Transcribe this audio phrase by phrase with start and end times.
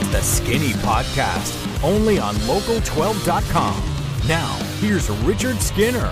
[0.00, 4.28] It's the Skinny Podcast, only on local12.com.
[4.28, 6.08] Now, here's Richard Skinner.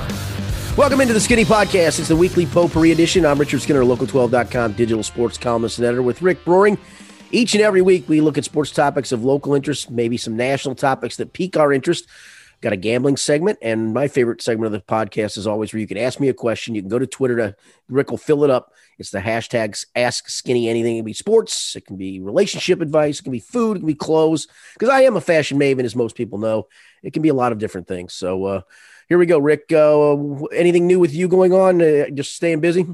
[0.76, 2.00] Welcome into the Skinny Podcast.
[2.00, 3.24] It's the weekly potpourri edition.
[3.24, 6.78] I'm Richard Skinner, local12.com digital sports columnist and editor with Rick Broering.
[7.30, 10.74] Each and every week, we look at sports topics of local interest, maybe some national
[10.74, 12.08] topics that pique our interest.
[12.62, 15.86] Got a gambling segment, and my favorite segment of the podcast is always where you
[15.86, 16.74] can ask me a question.
[16.74, 17.56] You can go to Twitter to
[17.88, 18.72] Rick will fill it up.
[18.98, 20.96] It's the hashtags Ask Skinny Anything.
[20.96, 23.86] It can be sports, it can be relationship advice, it can be food, it can
[23.86, 24.48] be clothes.
[24.74, 26.68] Because I am a fashion maven, as most people know.
[27.02, 28.14] It can be a lot of different things.
[28.14, 28.60] So uh,
[29.08, 29.72] here we go, Rick.
[29.72, 31.82] Uh, anything new with you going on?
[31.82, 32.86] Uh, just staying busy.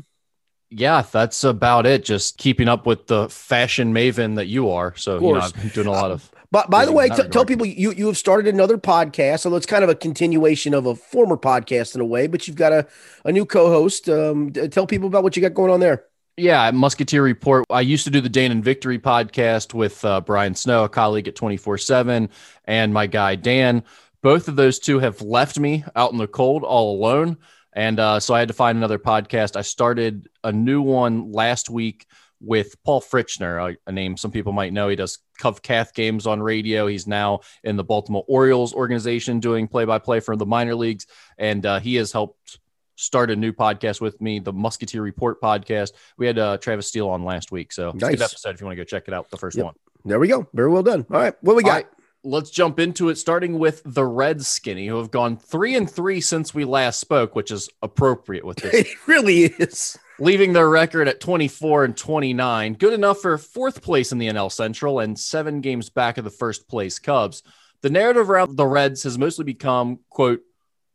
[0.71, 2.05] Yeah, that's about it.
[2.05, 4.97] Just keeping up with the fashion maven that you are.
[4.97, 7.47] So, you know, I've been doing a lot of but by the way, t- tell
[7.47, 10.95] people you you have started another podcast, although it's kind of a continuation of a
[10.95, 12.27] former podcast in a way.
[12.27, 12.87] But you've got a
[13.25, 14.09] a new co-host.
[14.09, 16.05] Um, tell people about what you got going on there.
[16.37, 17.65] Yeah, Musketeer Report.
[17.71, 21.27] I used to do the Dane and Victory podcast with uh, Brian Snow, a colleague
[21.27, 22.29] at 24 7,
[22.67, 23.83] and my guy Dan.
[24.23, 27.39] Both of those two have left me out in the cold all alone.
[27.73, 29.57] And uh, so I had to find another podcast.
[29.57, 32.07] I started a new one last week
[32.43, 34.89] with Paul Fritchner, a, name some people might know.
[34.89, 36.87] He does Cov Cath games on radio.
[36.87, 41.07] He's now in the Baltimore Orioles organization doing play by play for the minor leagues.
[41.39, 42.59] And uh, he has helped
[42.97, 45.93] start a new podcast with me, the Musketeer Report podcast.
[46.19, 47.73] We had uh, Travis Steele on last week.
[47.73, 48.13] So nice.
[48.13, 49.67] good episode if you want to go check it out, the first yep.
[49.67, 49.75] one.
[50.05, 50.49] There we go.
[50.53, 51.07] Very well done.
[51.11, 51.35] All right.
[51.43, 51.73] What we got?
[51.73, 51.87] Right,
[52.25, 56.21] let's jump into it, starting with the Red Skinny, who have gone three and three
[56.21, 58.75] since we last spoke, which is appropriate with this.
[58.75, 62.75] It really is leaving their record at 24 and 29.
[62.75, 66.31] Good enough for fourth place in the NL Central and seven games back of the
[66.31, 67.43] first place Cubs.
[67.81, 70.39] The narrative around the Reds has mostly become, quote,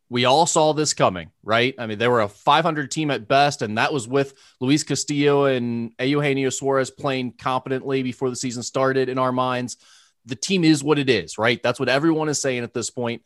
[0.08, 1.74] we all saw this coming, right?
[1.78, 5.44] I mean, they were a 500 team at best, and that was with Luis Castillo
[5.44, 9.76] and Eugenio Suarez playing competently before the season started in our minds.
[10.24, 11.62] The team is what it is, right?
[11.62, 13.20] That's what everyone is saying at this point.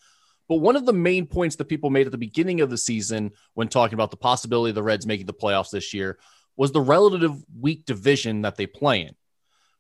[0.49, 3.33] But one of the main points that people made at the beginning of the season
[3.55, 6.19] when talking about the possibility of the Reds making the playoffs this year
[6.57, 9.15] was the relative weak division that they play in.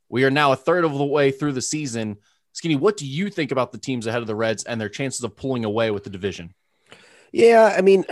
[0.08, 2.18] We are now a third of the way through the season.
[2.52, 5.24] Skinny, what do you think about the teams ahead of the Reds and their chances
[5.24, 6.54] of pulling away with the division?
[7.32, 8.04] Yeah, I mean,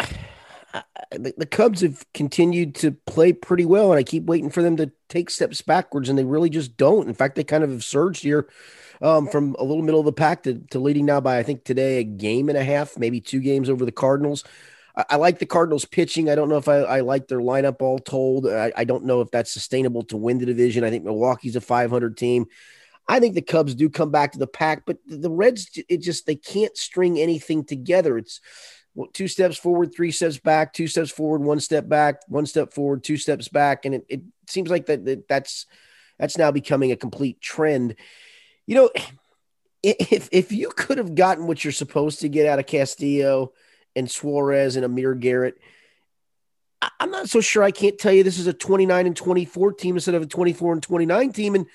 [1.11, 4.93] the Cubs have continued to play pretty well, and I keep waiting for them to
[5.09, 7.09] take steps backwards, and they really just don't.
[7.09, 8.49] In fact, they kind of have surged here
[9.03, 11.65] um, from a little middle of the pack to, to leading now by I think
[11.65, 14.45] today a game and a half, maybe two games over the Cardinals.
[14.97, 16.31] I, I like the Cardinals pitching.
[16.31, 18.47] I don't know if I, I like their lineup all told.
[18.47, 20.85] I, I don't know if that's sustainable to win the division.
[20.85, 22.47] I think Milwaukee's a 500 team.
[23.09, 26.27] I think the Cubs do come back to the pack, but the Reds, it just
[26.27, 28.17] they can't string anything together.
[28.17, 28.41] It's
[29.13, 33.05] two steps forward, three steps back, two steps forward, one step back, one step forward,
[33.05, 35.67] two steps back, and it, it seems like that, that that's
[36.19, 37.95] that's now becoming a complete trend.
[38.67, 38.91] You know,
[39.83, 43.53] if if you could have gotten what you're supposed to get out of Castillo
[43.97, 45.59] and Suarez and Amir Garrett,
[46.99, 47.63] I'm not so sure.
[47.63, 50.75] I can't tell you this is a 29 and 24 team instead of a 24
[50.75, 51.67] and 29 team, and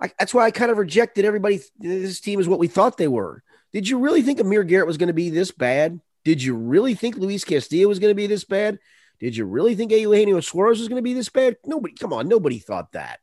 [0.00, 1.60] I, that's why I kind of rejected everybody.
[1.78, 3.42] This team is what we thought they were.
[3.72, 6.00] Did you really think Amir Garrett was going to be this bad?
[6.24, 8.78] Did you really think Luis Castillo was going to be this bad?
[9.20, 11.56] Did you really think Eugenio Suarez was going to be this bad?
[11.64, 13.20] Nobody, come on, nobody thought that.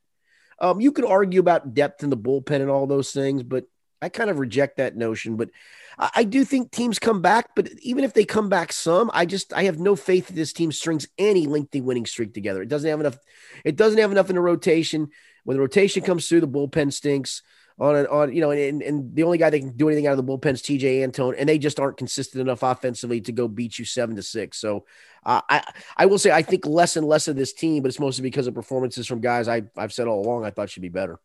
[0.60, 3.66] Um, you could argue about depth in the bullpen and all those things, but
[4.02, 5.36] I kind of reject that notion.
[5.36, 5.50] But
[5.98, 7.50] I, I do think teams come back.
[7.56, 10.54] But even if they come back some, I just I have no faith that this
[10.54, 12.62] team strings any lengthy winning streak together.
[12.62, 13.18] It doesn't have enough.
[13.64, 15.10] It doesn't have enough in the rotation.
[15.44, 17.42] When the rotation comes through, the bullpen stinks
[17.78, 20.18] on an on you know, and, and the only guy that can do anything out
[20.18, 23.48] of the bullpen is Tejay Antone, and they just aren't consistent enough offensively to go
[23.48, 24.58] beat you seven to six.
[24.58, 24.86] So
[25.26, 25.64] uh, I
[25.98, 28.48] I will say I think less and less of this team, but it's mostly because
[28.48, 31.20] of performances from guys I I've said all along I thought should be better.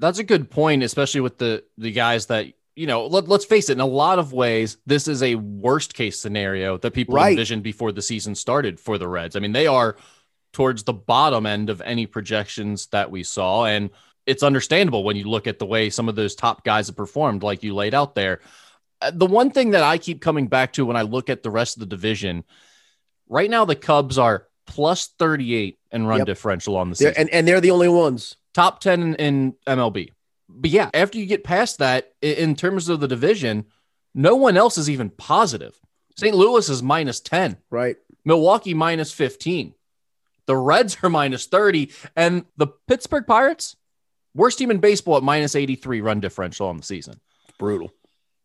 [0.00, 3.06] That's a good point, especially with the the guys that you know.
[3.06, 3.74] Let, let's face it.
[3.74, 7.30] In a lot of ways, this is a worst case scenario that people right.
[7.30, 9.36] envisioned before the season started for the Reds.
[9.36, 9.96] I mean, they are
[10.52, 13.90] towards the bottom end of any projections that we saw, and
[14.26, 17.42] it's understandable when you look at the way some of those top guys have performed,
[17.42, 18.40] like you laid out there.
[19.00, 21.50] Uh, the one thing that I keep coming back to when I look at the
[21.50, 22.44] rest of the division,
[23.28, 26.26] right now the Cubs are plus 38 in run yep.
[26.26, 27.14] differential on the season.
[27.14, 28.36] They're, and, and they're the only ones.
[28.54, 30.12] Top 10 in, in MLB.
[30.48, 33.66] But yeah, after you get past that, in terms of the division,
[34.14, 35.78] no one else is even positive.
[36.16, 36.34] St.
[36.34, 37.56] Louis is minus 10.
[37.70, 37.96] Right.
[38.24, 39.74] Milwaukee minus 15.
[40.46, 41.92] The Reds are minus 30.
[42.16, 43.76] And the Pittsburgh Pirates,
[44.34, 47.20] Worst team in baseball at minus 83 run differential on the season.
[47.58, 47.92] Brutal.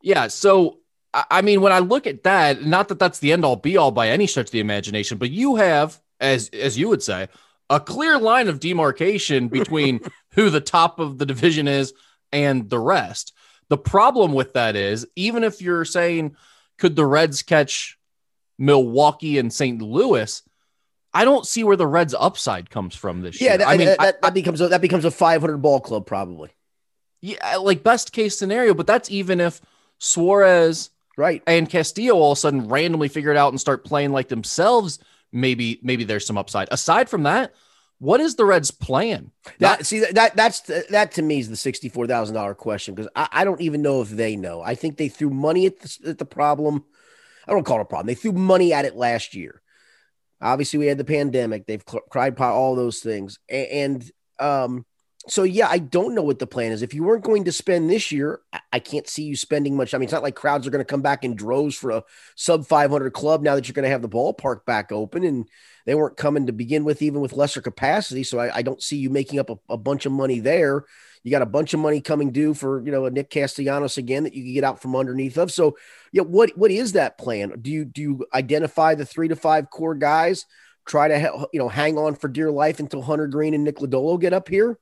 [0.02, 0.28] Yeah.
[0.28, 0.80] So,
[1.14, 3.92] I mean, when I look at that, not that that's the end all be all
[3.92, 7.30] by any stretch of the imagination, but you have, as as you would say,
[7.70, 10.02] a clear line of demarcation between
[10.34, 11.94] who the top of the division is
[12.32, 13.34] and the rest.
[13.70, 16.36] The problem with that is, even if you're saying,
[16.78, 17.98] could the Reds catch
[18.60, 19.82] Milwaukee and St.
[19.82, 20.44] Louis?
[21.16, 23.62] I don't see where the Reds' upside comes from this Yeah, year.
[23.62, 26.52] Yeah, I mean, that, I- that, becomes a, that becomes a 500 ball club probably.
[27.22, 29.62] yeah, like best case scenario, but that's even if
[29.98, 31.42] Suarez Right.
[31.48, 35.00] and Castillo all of a sudden randomly figure it out and start playing like themselves.
[35.32, 36.68] Maybe, maybe there's some upside.
[36.72, 37.54] Aside from that,
[38.00, 39.32] what is the Reds' plan?
[39.60, 40.60] That see that, that that's
[40.90, 43.82] that to me is the sixty four thousand dollar question because I, I don't even
[43.82, 44.62] know if they know.
[44.62, 46.84] I think they threw money at the, at the problem.
[47.48, 48.08] I don't call it a problem.
[48.08, 49.62] They threw money at it last year.
[50.42, 51.66] Obviously, we had the pandemic.
[51.66, 54.10] They've cl- cried pot, all those things, A- and
[54.40, 54.86] um,
[55.28, 56.82] so yeah, I don't know what the plan is.
[56.82, 59.94] If you weren't going to spend this year, I, I can't see you spending much.
[59.94, 62.04] I mean, it's not like crowds are going to come back in droves for a
[62.36, 65.48] sub five hundred club now that you're going to have the ballpark back open and
[65.86, 68.24] they weren't coming to begin with, even with lesser capacity.
[68.24, 70.86] So I, I don't see you making up a, a, bunch of money there.
[71.26, 74.26] You got a bunch of money coming due for you know a Nick Castellanos again
[74.26, 75.52] that you can get out from underneath of.
[75.52, 75.76] So
[76.12, 77.52] yeah, what what is that plan?
[77.60, 80.46] Do you do you identify the three to five core guys?
[80.86, 84.22] Try to you know hang on for dear life until Hunter Greene and Nick Lodolo
[84.22, 84.78] get up here.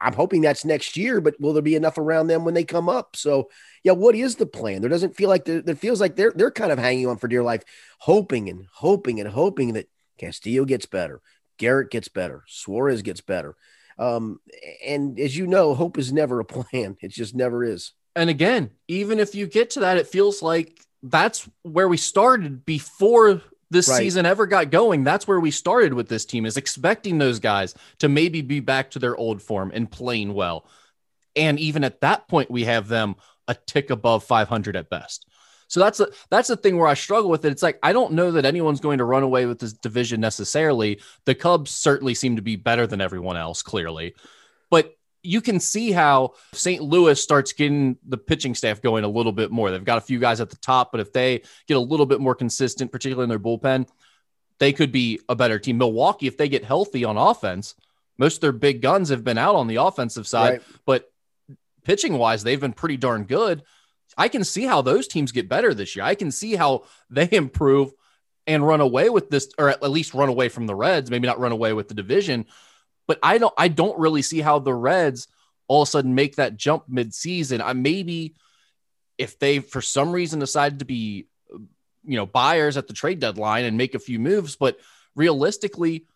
[0.00, 2.88] I'm hoping that's next year, but will there be enough around them when they come
[2.88, 3.14] up?
[3.14, 3.48] So
[3.84, 4.80] yeah, what is the plan?
[4.80, 7.28] There doesn't feel like there, there feels like they're they're kind of hanging on for
[7.28, 7.62] dear life,
[7.98, 9.88] hoping and hoping and hoping that
[10.18, 11.20] Castillo gets better,
[11.56, 13.54] Garrett gets better, Suarez gets better.
[13.98, 14.40] Um,
[14.86, 16.96] and as you know, hope is never a plan.
[17.00, 17.92] It just never is.
[18.14, 22.64] And again, even if you get to that, it feels like that's where we started
[22.64, 23.98] before this Right.
[23.98, 25.04] season ever got going.
[25.04, 28.90] That's where we started with this team is expecting those guys to maybe be back
[28.92, 30.66] to their old form and playing well.
[31.36, 33.16] And even at that point, we have them
[33.46, 35.26] a tick above 500 at best.
[35.68, 37.52] So that's the that's the thing where I struggle with it.
[37.52, 41.00] It's like I don't know that anyone's going to run away with this division necessarily.
[41.26, 44.14] The Cubs certainly seem to be better than everyone else, clearly,
[44.70, 46.80] but you can see how St.
[46.82, 49.70] Louis starts getting the pitching staff going a little bit more.
[49.70, 52.20] They've got a few guys at the top, but if they get a little bit
[52.20, 53.88] more consistent, particularly in their bullpen,
[54.58, 55.76] they could be a better team.
[55.76, 57.74] Milwaukee, if they get healthy on offense,
[58.16, 60.62] most of their big guns have been out on the offensive side, Right.
[60.86, 61.12] but
[61.84, 63.64] pitching wise, they've been pretty darn good.
[64.18, 66.04] I can see how those teams get better this year.
[66.04, 67.92] I can see how they improve
[68.46, 71.38] and run away with this, or at least run away from the Reds, maybe not
[71.38, 72.46] run away with the division.
[73.06, 75.28] But I don't I don't really see how the Reds
[75.68, 77.60] all of a sudden make that jump mid-season.
[77.60, 78.34] I maybe
[79.16, 81.28] if they for some reason decided to be
[82.04, 84.78] you know buyers at the trade deadline and make a few moves, but
[85.14, 86.06] realistically,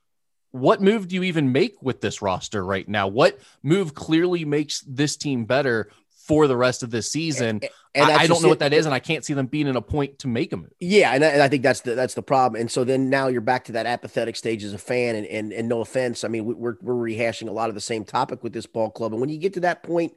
[0.53, 3.09] what move do you even make with this roster right now?
[3.09, 5.91] What move clearly makes this team better
[6.27, 7.61] for the rest of this season?
[7.95, 8.53] And I, I don't know it.
[8.53, 10.57] what that is, and I can't see them being in a point to make a
[10.57, 10.73] move.
[10.81, 12.61] Yeah, and I, and I think that's the that's the problem.
[12.61, 15.17] And so then now you're back to that apathetic stage as a fan.
[15.17, 17.81] And and, and no offense, I mean we- we're we're rehashing a lot of the
[17.81, 19.13] same topic with this ball club.
[19.13, 20.15] And when you get to that point,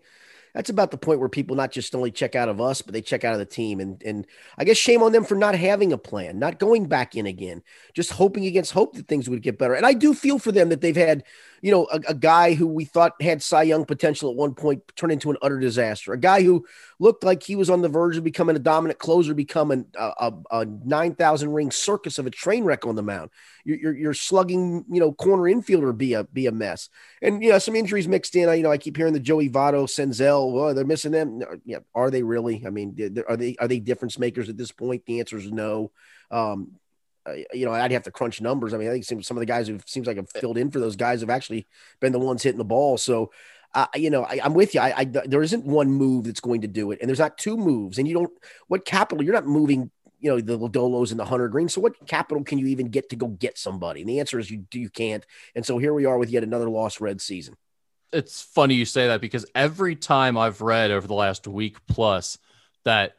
[0.53, 3.01] that's about the point where people not just only check out of us, but they
[3.01, 3.81] check out of the team.
[3.81, 4.25] And and
[4.57, 7.61] I guess shame on them for not having a plan, not going back in again,
[7.93, 9.73] just hoping against hope that things would get better.
[9.73, 11.25] And I do feel for them that they've had,
[11.61, 14.83] you know, a, a guy who we thought had Cy Young potential at one point
[14.95, 16.13] turn into an utter disaster.
[16.13, 16.65] A guy who
[16.99, 20.33] looked like he was on the verge of becoming a dominant closer, becoming a, a,
[20.59, 23.29] a 9,000 ring circus of a train wreck on the mound.
[23.63, 26.89] Your, your, slugging, you know, corner infielder be a, be a mess.
[27.21, 28.47] And, you know, some injuries mixed in.
[28.47, 31.41] I, you know, I keep hearing the Joey Votto, Senzel, well, they're missing them.
[31.65, 31.79] Yeah.
[31.95, 32.63] Are they really?
[32.65, 35.05] I mean, are they, are they difference makers at this point?
[35.05, 35.91] The answer is no.
[36.29, 36.73] Um,
[37.53, 38.73] you know, I'd have to crunch numbers.
[38.73, 40.79] I mean, I think some, of the guys who seems like have filled in for
[40.79, 41.67] those guys have actually
[41.99, 42.97] been the ones hitting the ball.
[42.97, 43.31] So,
[43.73, 44.81] uh, you know, I, I'm with you.
[44.81, 47.57] I, I there isn't one move that's going to do it, and there's not two
[47.57, 47.97] moves.
[47.97, 48.31] And you don't
[48.67, 49.91] what capital you're not moving.
[50.19, 51.67] You know the Lodolos and the Hunter Greene.
[51.67, 53.99] So what capital can you even get to go get somebody?
[54.01, 55.25] And the answer is you you can't.
[55.55, 57.55] And so here we are with yet another lost Red season.
[58.13, 62.37] it's funny you say that because every time I've read over the last week plus
[62.85, 63.15] that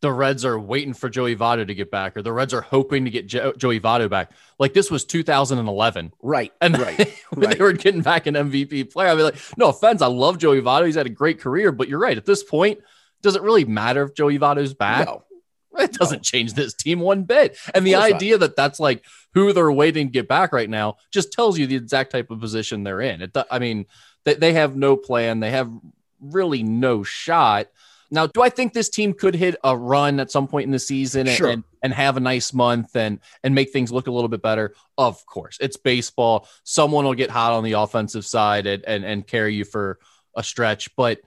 [0.00, 3.04] the Reds are waiting for Joey Votto to get back or the Reds are hoping
[3.04, 6.12] to get jo- Joey Votto back, like this was 2011.
[6.22, 6.52] Right.
[6.60, 6.96] And right.
[7.30, 7.58] when right.
[7.58, 10.62] they were getting back an MVP player, I'd be like, no offense, I love Joey
[10.62, 10.86] Votto.
[10.86, 12.16] He's had a great career, but you're right.
[12.16, 12.80] At this point,
[13.22, 15.06] does it really matter if Joey Votto's back?
[15.06, 15.24] No.
[15.78, 17.56] It doesn't change this team one bit.
[17.72, 18.16] And the course not.
[18.16, 19.04] idea that that's like
[19.34, 22.40] who they're waiting to get back right now just tells you the exact type of
[22.40, 23.22] position they're in.
[23.22, 23.86] It, I mean,
[24.24, 25.38] they, they have no plan.
[25.38, 25.70] They have
[26.20, 27.68] really no shot.
[28.10, 30.78] Now, do I think this team could hit a run at some point in the
[30.78, 31.50] season and, Sure.
[31.50, 34.74] and, and have a nice month and and make things look a little bit better?
[34.98, 36.48] Of course, it's baseball.
[36.64, 39.98] Someone will get hot on the offensive side and and, and carry you for
[40.34, 41.20] a stretch, but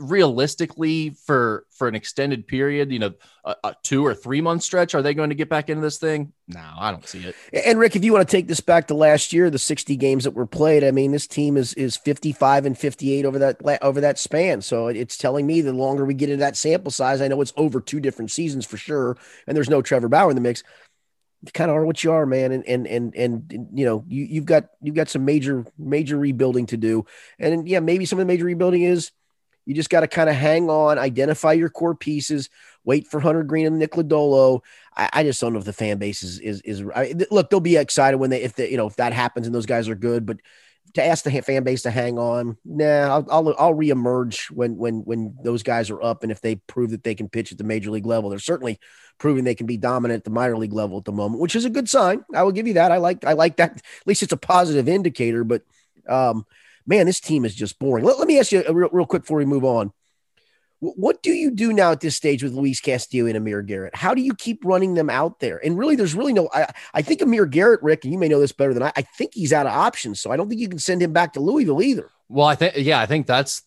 [0.00, 3.12] realistically for for an extended period, you know,
[3.44, 5.98] a, a, two or three month stretch, are they going to get back into this
[5.98, 6.32] thing?
[6.48, 7.36] No, I don't see it.
[7.52, 10.24] And Rick, if you want to take this back to last year, the 60 games
[10.24, 14.00] that were played, I mean, this team is is 55 and 58 over that over
[14.00, 14.62] that span.
[14.62, 17.52] So it's telling me the longer we get into that sample size, I know it's
[17.56, 19.16] over two different seasons for sure,
[19.46, 20.62] and there's no Trevor Bauer in the mix.
[21.42, 24.24] You kind of are what you are, man, and and and and you know you
[24.24, 27.06] you've got you've got some major major rebuilding to do,
[27.38, 29.10] and yeah, maybe some of the major rebuilding is
[29.70, 32.50] you just got to kind of hang on, identify your core pieces,
[32.82, 34.62] wait for Hunter Greene and Nick Lodolo.
[34.96, 36.82] I, I just don't know if the fan base is is is.
[36.92, 39.54] I, look, they'll be excited when they if they you know if that happens and
[39.54, 40.38] those guys are good, but
[40.94, 45.04] to ask the fan base to hang on, nah, I'll I'll, I'll reemerge when when
[45.04, 47.62] when those guys are up and if they prove that they can pitch at the
[47.62, 48.28] major league level.
[48.28, 48.80] They're certainly
[49.18, 51.64] proving they can be dominant at the minor league level at the moment, which is
[51.64, 52.24] a good sign.
[52.34, 52.90] I will give you that.
[52.90, 53.76] I like I like that.
[53.76, 55.44] At least it's a positive indicator.
[55.44, 55.62] But
[56.08, 56.44] um,
[56.90, 58.04] man, this team is just boring.
[58.04, 59.92] Let, let me ask you real, real quick before we move on.
[60.80, 63.94] What do you do now at this stage with Luis Castillo and Amir Garrett?
[63.94, 65.64] How do you keep running them out there?
[65.64, 66.48] And really, there's really no.
[66.54, 68.92] I, I think Amir Garrett, Rick, and you may know this better than I.
[68.96, 71.34] I think he's out of options, so I don't think you can send him back
[71.34, 72.08] to Louisville either.
[72.30, 73.62] Well, I think yeah, I think that's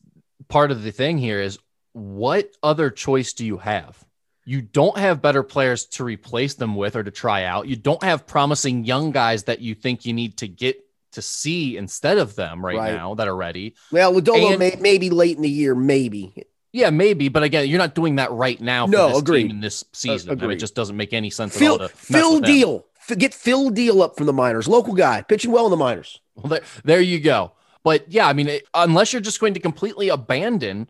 [0.48, 1.60] part of the thing here is
[1.92, 4.04] what other choice do you have?
[4.44, 7.68] You don't have better players to replace them with or to try out.
[7.68, 11.78] You don't have promising young guys that you think you need to get to see
[11.78, 12.94] instead of them right, right.
[12.94, 13.76] now that are ready.
[13.92, 16.46] Well, Lodolo may, maybe late in the year, maybe.
[16.72, 18.88] Yeah, maybe, but again, you're not doing that right now.
[18.88, 19.48] no, agree.
[19.48, 21.58] in this season, uh, I mean, it just doesn't make any sense.
[21.58, 25.72] Phil, Phil Deal, get Phil Deal up from the minors, local guy, pitching well in
[25.72, 26.20] the minors.
[26.36, 27.52] Well, there, there you go.
[27.84, 30.88] But yeah, I mean, it, unless you're just going to completely abandon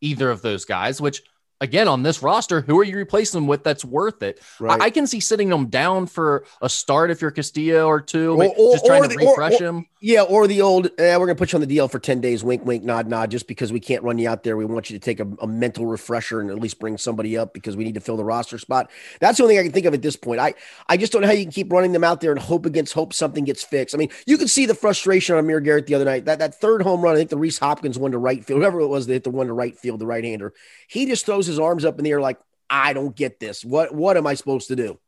[0.00, 1.22] either of those guys, which
[1.60, 4.40] again on this roster, who are you replacing them with that's worth it?
[4.60, 4.80] Right.
[4.80, 8.34] I, I, can see sitting them down for a start if you're Castillo or two,
[8.34, 9.86] or, or, just trying to refresh or, him.
[10.00, 12.20] Yeah, or the old, eh, we're going to put you on the DL for 10
[12.20, 14.56] days, wink, wink, nod, nod, just because we can't run you out there.
[14.56, 17.54] We want you to take a, a mental refresher and at least bring somebody up
[17.54, 18.90] because we need to fill the roster spot.
[19.20, 20.40] That's the only thing I can think of at this point.
[20.40, 20.54] I,
[20.88, 22.92] I just don't know how you can keep running them out there and hope against
[22.92, 23.94] hope something gets fixed.
[23.94, 26.26] I mean, you can see the frustration on Amir Garrett the other night.
[26.26, 28.80] That, that third home run, I think the Rhys Hoskins one to right field, whoever
[28.80, 30.52] it was that hit the one to right field, the right hander.
[30.88, 32.38] He just throws his arms up in the air like,
[32.68, 33.64] I don't get this.
[33.64, 34.98] What, what am I supposed to do?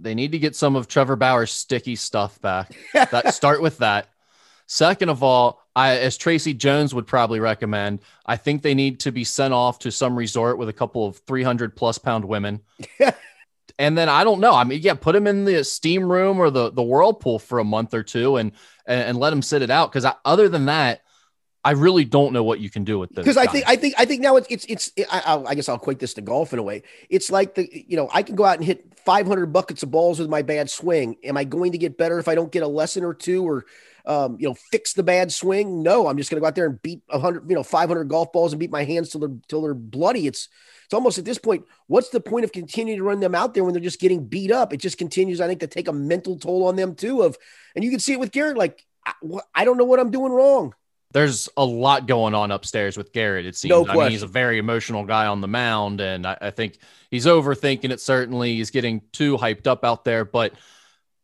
[0.00, 2.74] They need to get some of Trevor Bauer's sticky stuff back.
[2.94, 4.08] that start with that.
[4.66, 9.12] Second of all, I, as Tracy Jones would probably recommend, I think they need to
[9.12, 12.60] be sent off to some resort with a couple of 300 plus pound women.
[13.78, 14.54] and then I don't know.
[14.54, 17.64] I mean, yeah, put him in the steam room or the, the whirlpool for a
[17.64, 18.52] month or two and,
[18.86, 19.90] and, and let him sit it out.
[19.92, 21.02] Cause I, other than that,
[21.64, 23.24] I really don't know what you can do with this.
[23.24, 25.76] Because I think I think I think now it's it's it's I, I, guess I'll
[25.76, 26.82] equate this to golf in a way.
[27.10, 30.18] It's like the you know I can go out and hit 500 buckets of balls
[30.18, 31.16] with my bad swing.
[31.24, 33.66] Am I going to get better if I don't get a lesson or two or
[34.06, 35.82] um, you know, fix the bad swing.
[35.82, 38.32] No, I'm just going to go out there and beat 100, you know, 500 golf
[38.32, 40.26] balls and beat my hands till they're till they're bloody.
[40.26, 40.48] It's
[40.84, 41.64] it's almost at this point.
[41.86, 44.50] What's the point of continuing to run them out there when they're just getting beat
[44.50, 44.72] up?
[44.72, 47.22] It just continues, I think, to take a mental toll on them too.
[47.22, 47.38] Of
[47.74, 48.56] and you can see it with Garrett.
[48.56, 49.12] Like I,
[49.54, 50.74] I don't know what I'm doing wrong.
[51.12, 53.46] There's a lot going on upstairs with Garrett.
[53.46, 53.70] It seems.
[53.70, 56.78] No I mean, he's a very emotional guy on the mound, and I, I think
[57.10, 58.00] he's overthinking it.
[58.00, 60.52] Certainly, he's getting too hyped up out there, but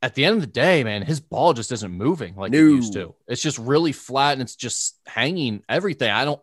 [0.03, 2.59] at the end of the day, man, his ball just isn't moving like no.
[2.59, 3.15] it used to.
[3.27, 6.11] It's just really flat and it's just hanging everything.
[6.11, 6.41] I don't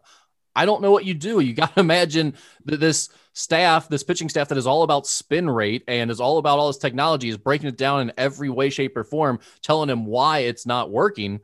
[0.56, 1.40] I don't know what you do.
[1.40, 2.36] You got to imagine
[2.66, 6.38] that this staff, this pitching staff that is all about spin rate and is all
[6.38, 9.90] about all this technology is breaking it down in every way, shape, or form, telling
[9.90, 11.40] him why it's not working.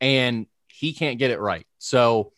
[0.00, 0.46] And
[0.82, 1.64] he can't get it right.
[1.78, 2.32] So,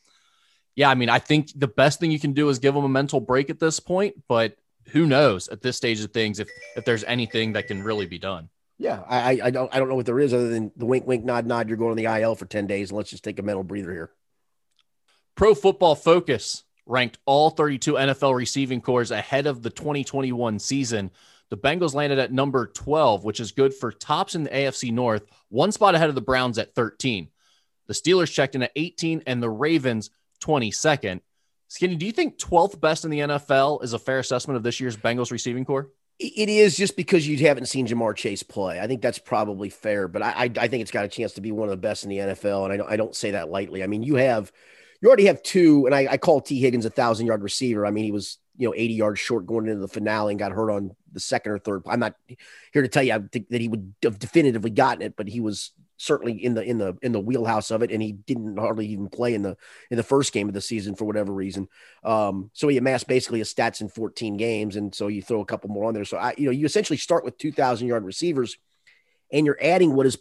[0.76, 2.90] yeah, I mean, I think the best thing you can do is give him a
[2.90, 4.22] mental break at this point.
[4.28, 4.58] But
[4.88, 8.18] who knows at this stage of things if if there's anything that can really be
[8.18, 8.50] done.
[8.76, 11.24] Yeah, I, I don't I don't know what there is other than the wink wink
[11.24, 11.68] nod nod.
[11.68, 13.92] You're going to the IL for ten days, and let's just take a mental breather
[13.92, 14.10] here.
[15.36, 21.10] Pro Football Focus ranked all 32 NFL receiving corps ahead of the 2021 season.
[21.48, 25.24] The Bengals landed at number 12, which is good for tops in the AFC North,
[25.48, 27.28] one spot ahead of the Browns at 13.
[27.86, 30.10] The Steelers checked in at 18 and the Ravens
[30.42, 31.20] 22nd.
[31.68, 34.80] Skinny, do you think 12th best in the NFL is a fair assessment of this
[34.80, 35.90] year's Bengals receiving corps?
[36.20, 38.78] It is just because you haven't seen Ja'Marr Chase play.
[38.78, 41.40] I think that's probably fair, but I, I, I think it's got a chance to
[41.40, 43.50] be one of the best in the NFL, and I don't I don't say that
[43.50, 43.82] lightly.
[43.82, 44.52] I mean, you have
[45.02, 47.84] you already have two, and I, I call Tee Higgins a thousand yard receiver.
[47.84, 50.52] I mean, he was you know 80 yards short going into the finale and got
[50.52, 51.82] hurt on the second or third.
[51.88, 52.14] I'm not
[52.72, 56.32] here to tell you that he would have definitively gotten it, but he was certainly
[56.32, 59.34] in the in the in the wheelhouse of it, and he didn't hardly even play
[59.34, 59.56] in the
[59.90, 61.68] in the first game of the season for whatever reason.
[62.02, 65.46] Um, so he amassed basically his stats in 14 games, and so you throw a
[65.46, 66.04] couple more on there.
[66.04, 68.56] So I, you know, you essentially start with 2,000 yard receivers,
[69.32, 70.18] and you're adding what is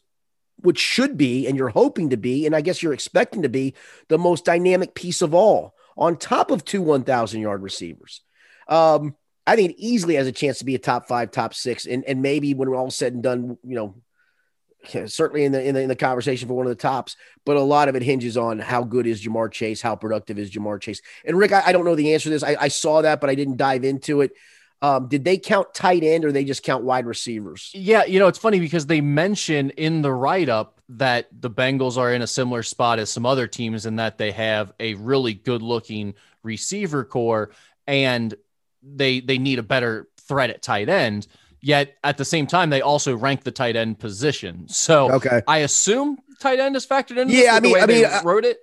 [0.58, 3.74] what should be, and you're hoping to be, and I guess you're expecting to be
[4.08, 8.22] the most dynamic piece of all on top of two 1,000 yard receivers.
[8.68, 9.16] Um,
[9.46, 12.06] I think it easily has a chance to be a top five, top six, and
[12.06, 13.96] and maybe when we're all said and done, you know,
[15.08, 17.16] certainly in the, in the in the conversation for one of the tops.
[17.46, 20.52] But a lot of it hinges on how good is Ja'Marr Chase, how productive is
[20.52, 21.02] Ja'Marr Chase.
[21.26, 22.44] And Rick, I, I don't know the answer to this.
[22.44, 24.32] I, I, saw that, but I didn't dive into it.
[24.82, 27.72] Um, did they count tight end or they just count wide receivers?
[27.74, 31.98] Yeah, you know, it's funny because they mention in the write up that the Bengals
[31.98, 35.34] are in a similar spot as some other teams in that they have a really
[35.34, 36.14] good looking
[36.44, 37.52] receiver corps
[37.88, 38.36] and
[38.84, 41.28] they they need a better threat at tight end.
[41.66, 44.68] Yet at the same time, they also rank the tight end position.
[44.68, 45.42] So okay.
[45.48, 47.30] I assume tight end is factored in.
[47.30, 48.58] Yeah, I mean, I mean, wrote it.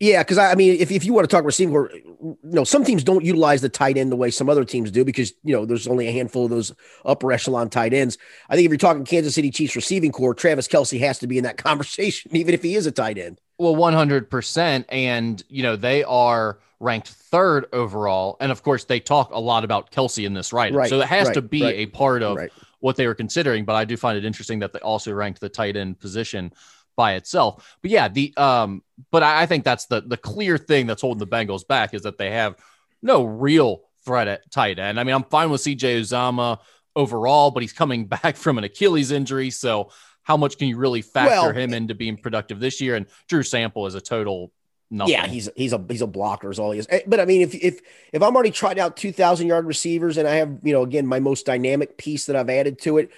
[0.00, 2.84] Yeah, because I, I, mean, if, if you want to talk receiver, you know, some
[2.84, 5.64] teams don't utilize the tight end the way some other teams do because you know
[5.64, 6.74] there's only a handful of those
[7.06, 8.18] upper echelon tight ends.
[8.50, 11.38] I think if you're talking Kansas City Chiefs receiving corps, Travis Kelce has to be
[11.38, 13.40] in that conversation, even if he is a tight end.
[13.56, 19.00] Well, 100, percent and you know they are ranked third overall, and of course they
[19.00, 20.88] talk a lot about Kelce in this write, right?
[20.88, 22.38] So it has right, to be right, a part of
[22.80, 23.64] what they were considering.
[23.64, 26.52] But I do find it interesting that they also ranked the tight end position
[26.96, 27.76] by itself.
[27.82, 31.18] But yeah, the um, but I, I think that's the the clear thing that's holding
[31.18, 32.56] the Bengals back is that they have
[33.02, 35.00] no real threat at tight end.
[35.00, 36.60] I mean, I'm fine with CJ Uzomah
[36.94, 39.90] overall, but he's coming back from an Achilles injury, so
[40.22, 42.96] how much can you really factor well, him into being productive this year?
[42.96, 44.50] And Drew Sample is a total
[44.90, 45.12] Nothing.
[45.12, 46.86] Yeah, he's he's a he's a blocker is all he is.
[46.88, 47.80] Eh, but I mean, if if
[48.12, 51.06] if I'm already trying out two thousand yard receivers and I have you know again
[51.06, 53.10] my most dynamic piece that I've added to it,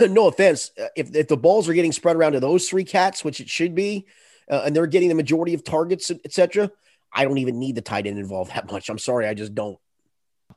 [0.00, 3.24] no offense, uh, if, if the balls are getting spread around to those three cats,
[3.24, 4.06] which it should be,
[4.50, 6.70] uh, and they're getting the majority of targets, etc.,
[7.12, 8.88] I don't even need the tight end involved that much.
[8.88, 9.78] I'm sorry, I just don't.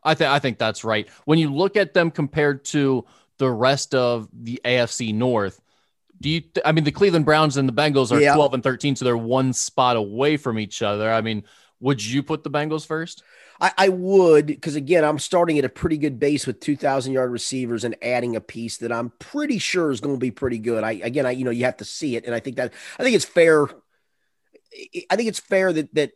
[0.04, 1.08] I think I think that's right.
[1.26, 3.06] When you look at them compared to
[3.38, 5.62] the rest of the AFC North,
[6.20, 6.42] do you?
[6.42, 8.36] Th- I mean, the Cleveland Browns and the Bengals are yeah.
[8.36, 11.12] 12 and 13, so they're one spot away from each other.
[11.12, 11.44] I mean,
[11.80, 13.24] would you put the Bengals first?
[13.60, 17.32] I, I would because again, I'm starting at a pretty good base with 2,000 yard
[17.32, 20.84] receivers and adding a piece that I'm pretty sure is going to be pretty good.
[20.84, 23.04] I again, I you know you have to see it, and I think that I
[23.04, 23.68] think it's fair.
[25.10, 26.12] I think it's fair that that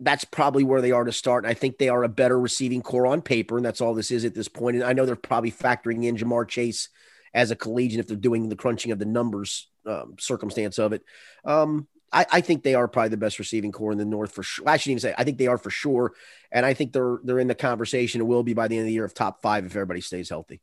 [0.00, 1.44] that's probably where they are to start.
[1.44, 4.10] And I think they are a better receiving corps on paper, and that's all this
[4.10, 4.76] is at this point.
[4.76, 6.88] And I know they're probably factoring in Ja'Marr Chase
[7.36, 11.04] as a collegian if they're doing the crunching of the numbers um, circumstance of it.
[11.44, 14.42] Um, I, I, think they are probably the best receiving corps in the North for
[14.42, 14.66] sure.
[14.66, 16.14] I shouldn't even say I think they are for sure,
[16.50, 18.20] and I think they're they're in the conversation.
[18.20, 20.30] It will be by the end of the year of top five if everybody stays
[20.30, 20.60] healthy.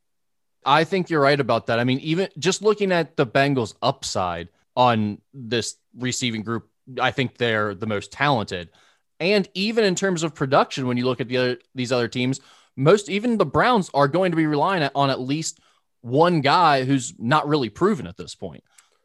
[0.66, 1.78] I think you're right about that.
[1.78, 6.68] I mean, even just looking at the Bengals' upside on this receiving group,
[7.00, 8.70] I think they're the most talented.
[9.20, 12.40] And even in terms of production, when you look at the other these other teams,
[12.74, 15.60] most even the Browns are going to be relying on at least
[16.04, 18.62] one guy who's not really proven at this point.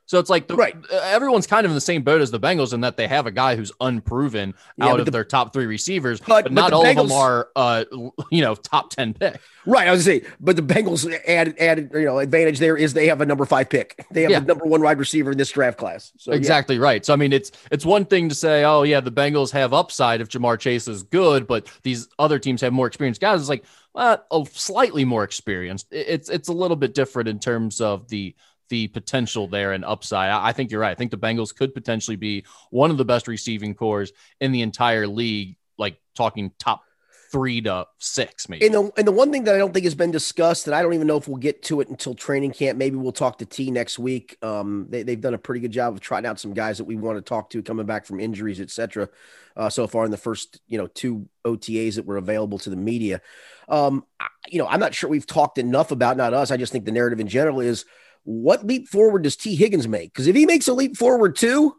[0.10, 0.76] So it's like the, right.
[0.92, 3.32] everyone's kind of in the same boat as the Bengals in that they have a
[3.32, 6.78] guy who's unproven yeah, out of the, their top three receivers, but, but not but
[6.78, 7.86] all Bengals, of them are, uh,
[8.32, 9.40] you know, top ten pick.
[9.68, 13.06] Right, I was say, but the Bengals added added you know advantage there is they
[13.06, 14.04] have a number five pick.
[14.10, 14.40] They have yeah.
[14.40, 16.12] the number one wide receiver in this draft class.
[16.18, 16.82] So exactly yeah.
[16.82, 17.06] right.
[17.06, 20.22] So I mean, it's it's one thing to say, oh yeah, the Bengals have upside
[20.22, 23.42] if Ja'Marr Chase is good, but these other teams have more experienced guys.
[23.42, 25.86] It's like uh, a slightly more experienced.
[25.92, 28.34] It's it's a little bit different in terms of the
[28.70, 30.30] the potential there and upside.
[30.30, 30.92] I, I think you're right.
[30.92, 34.08] I think the Bengals could potentially be one of the best receiving corps
[34.40, 36.84] in the entire league, like talking top
[37.32, 38.66] three to six, maybe.
[38.66, 40.82] And the and the one thing that I don't think has been discussed, and I
[40.82, 42.78] don't even know if we'll get to it until training camp.
[42.78, 44.38] Maybe we'll talk to T next week.
[44.42, 46.96] Um, they, have done a pretty good job of trotting out some guys that we
[46.96, 49.10] want to talk to coming back from injuries, etc.
[49.56, 52.76] Uh, so far in the first, you know, two OTAs that were available to the
[52.76, 53.22] media.
[53.68, 54.06] Um,
[54.48, 56.52] you know, I'm not sure we've talked enough about not us.
[56.52, 57.86] I just think the narrative in general is
[58.30, 60.14] what leap forward does Tee Higgins make?
[60.14, 61.76] Because if he makes a leap forward too,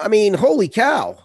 [0.00, 1.18] I mean, holy cow.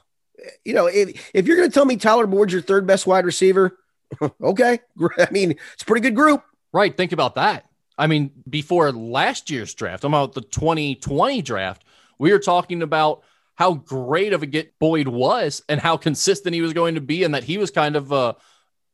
[0.65, 3.25] You know, if, if you're going to tell me Tyler Boyd's your third best wide
[3.25, 3.79] receiver,
[4.43, 4.79] okay.
[5.17, 6.43] I mean, it's a pretty good group.
[6.73, 6.95] Right.
[6.95, 7.67] Think about that.
[7.97, 11.85] I mean, before last year's draft, I'm about the 2020 draft,
[12.17, 13.23] we were talking about
[13.55, 17.23] how great of a get Boyd was and how consistent he was going to be,
[17.23, 18.35] and that he was kind of a,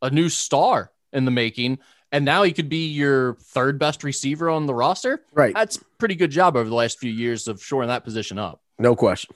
[0.04, 1.80] a new star in the making
[2.12, 5.24] and now he could be your third best receiver on the roster.
[5.34, 5.54] Right.
[5.54, 8.62] That's pretty good job over the last few years of shoring that position up.
[8.80, 9.36] No question.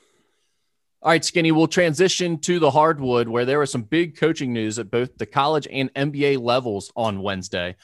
[1.01, 4.79] All right, Skinny, we'll transition to the hardwood where there was some big coaching news
[4.79, 7.77] at both the college and NBA levels on Wednesday.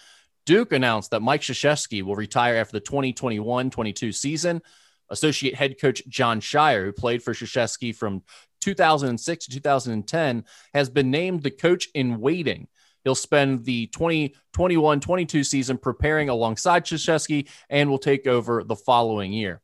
[0.45, 4.62] Duke announced that Mike Krzyzewski will retire after the 2021 22 season.
[5.10, 8.21] Associate head coach Jon Scheyer, who played for Krzyzewski from
[8.62, 10.43] 2006 to 2010,
[10.74, 12.67] has been named the coach in waiting
[13.06, 19.32] He'll spend the 2021 22 season preparing alongside Krzyzewski and will take over the following
[19.32, 19.62] year.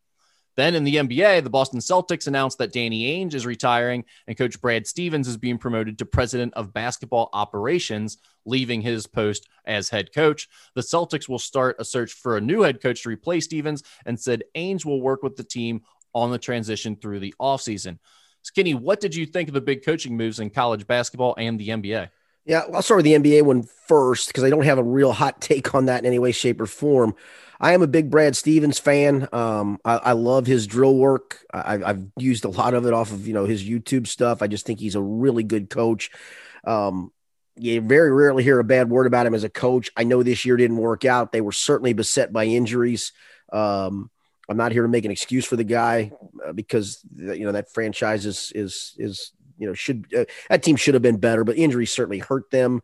[0.57, 4.61] Then in the NBA, the Boston Celtics announced that Danny Ainge is retiring and coach
[4.61, 10.13] Brad Stevens is being promoted to president of basketball operations, leaving his post as head
[10.13, 10.47] coach.
[10.75, 14.19] The Celtics will start a search for a new head coach to replace Stevens and
[14.19, 15.81] said Ainge will work with the team
[16.13, 17.97] on the transition through the offseason.
[18.43, 21.69] Skinny, what did you think of the big coaching moves in college basketball and the
[21.69, 22.09] NBA?
[22.45, 25.41] Yeah, I'll start with the NBA one first because I don't have a real hot
[25.41, 27.15] take on that in any way, shape, or form.
[27.59, 29.27] I am a big Brad Stevens fan.
[29.31, 31.45] Um, I, I, love his drill work.
[31.53, 34.41] I, have used a lot of it off of you know his YouTube stuff.
[34.41, 36.09] I just think he's a really good coach.
[36.65, 37.11] Um,
[37.55, 39.91] you very rarely hear a bad word about him as a coach.
[39.95, 41.31] I know this year didn't work out.
[41.31, 43.11] They were certainly beset by injuries.
[43.53, 44.09] Um,
[44.49, 46.11] I'm not here to make an excuse for the guy
[46.43, 50.75] uh, because you know that franchise is is is you know should uh, that team
[50.75, 52.81] should have been better, but injuries certainly hurt them.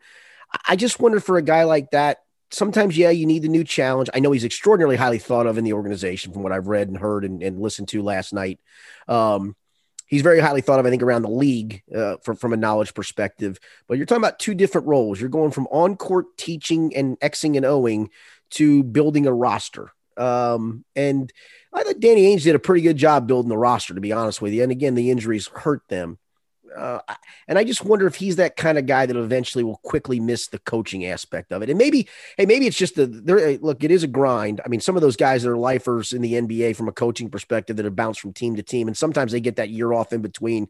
[0.68, 2.20] I just wonder for a guy like that.
[2.52, 4.10] Sometimes, yeah, you need the new challenge.
[4.14, 6.98] I know he's extraordinarily highly thought of in the organization from what I've read and
[6.98, 8.62] heard and, and listened to last night.
[9.10, 9.58] Um,
[10.06, 12.94] he's very highly thought of, I think, around the league uh, from, from a knowledge
[12.94, 13.60] perspective.
[13.88, 15.20] But you're talking about two different roles.
[15.20, 18.08] You're going from on court teaching and Xing and Oing
[18.52, 19.92] to building a roster.
[20.16, 21.32] Um, and
[21.74, 24.42] I thought Danny Ainge did a pretty good job building the roster, to be honest
[24.42, 24.64] with you.
[24.64, 26.18] And again, the injuries hurt them.
[26.78, 27.00] Uh,
[27.48, 30.48] and I just wonder if he's that kind of guy that eventually will quickly miss
[30.48, 31.70] the coaching aspect of it.
[31.70, 33.58] And maybe, hey, maybe it's just the there.
[33.58, 34.62] Look, it is a grind.
[34.64, 37.30] I mean, some of those guys that are lifers in the NBA from a coaching
[37.30, 40.14] perspective that have bounced from team to team, and sometimes they get that year off
[40.14, 40.68] in between.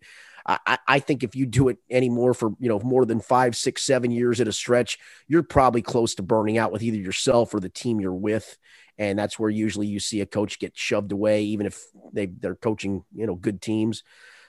[0.49, 3.83] I, I think if you do it anymore for you know more than five, six,
[3.83, 7.59] seven years at a stretch, you're probably close to burning out with either yourself or
[7.59, 8.57] the team you're with
[8.97, 12.55] and that's where usually you see a coach get shoved away, even if they they're
[12.55, 14.03] coaching you know good teams.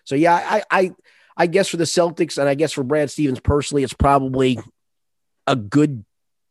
[0.04, 0.92] So yeah, I I
[1.38, 4.58] I guess for the Celtics and I guess for Brad Stevens personally, it's probably
[5.46, 6.04] a good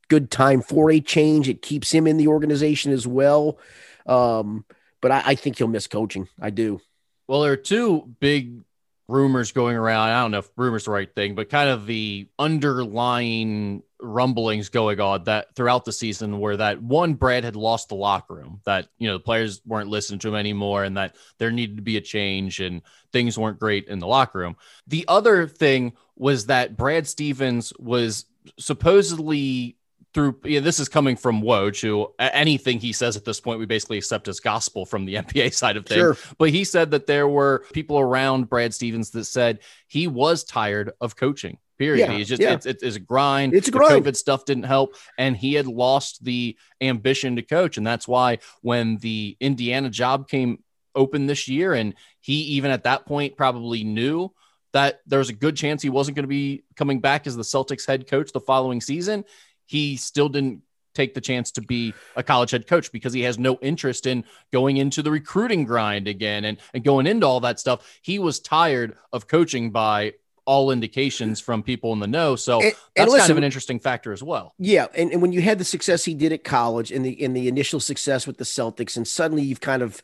[0.07, 1.49] good time for a change.
[1.49, 3.59] It keeps him in the organization as well.
[4.05, 4.63] Um,
[5.01, 6.29] but I, I think he'll miss coaching.
[6.41, 6.79] I do.
[7.27, 8.61] Well, there are two big
[9.07, 10.09] rumors going around.
[10.09, 14.99] I don't know if rumors the right thing, but kind of the underlying rumblings going
[14.99, 18.87] on that throughout the season where that one Brad had lost the locker room, that
[18.97, 21.97] you know the players weren't listening to him anymore, and that there needed to be
[21.97, 24.57] a change and things weren't great in the locker room.
[24.87, 28.25] The other thing was that Brad Stevens was
[28.59, 29.77] supposedly
[30.13, 33.65] through yeah, this is coming from Woj, who anything he says at this point, we
[33.65, 35.99] basically accept as gospel from the NBA side of things.
[35.99, 36.17] Sure.
[36.37, 40.91] But he said that there were people around Brad Stevens that said he was tired
[41.01, 41.57] of coaching.
[41.77, 42.09] Period.
[42.09, 42.53] Yeah, He's just yeah.
[42.53, 43.53] it's, it's a grind.
[43.53, 44.03] It's a grind.
[44.03, 48.07] The COVID stuff didn't help, and he had lost the ambition to coach, and that's
[48.07, 50.63] why when the Indiana job came
[50.95, 54.31] open this year, and he even at that point probably knew
[54.73, 57.43] that there was a good chance he wasn't going to be coming back as the
[57.43, 59.23] Celtics head coach the following season
[59.67, 60.63] he still didn't
[60.97, 64.23] take the chance to be a college head coach because he has no interest in
[64.51, 67.99] going into the recruiting grind again and, and going into all that stuff.
[68.01, 70.13] He was tired of coaching by
[70.45, 72.35] all indications from people in the know.
[72.35, 74.55] So and, that's and listen, kind of an interesting factor as well.
[74.57, 74.87] Yeah.
[74.95, 77.47] And, and when you had the success he did at college and the in the
[77.47, 80.01] initial success with the Celtics, and suddenly you've kind of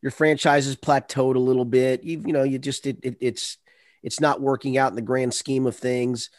[0.00, 2.02] your franchise has plateaued a little bit.
[2.02, 3.58] You you know, you just it, it it's
[4.02, 6.30] it's not working out in the grand scheme of things.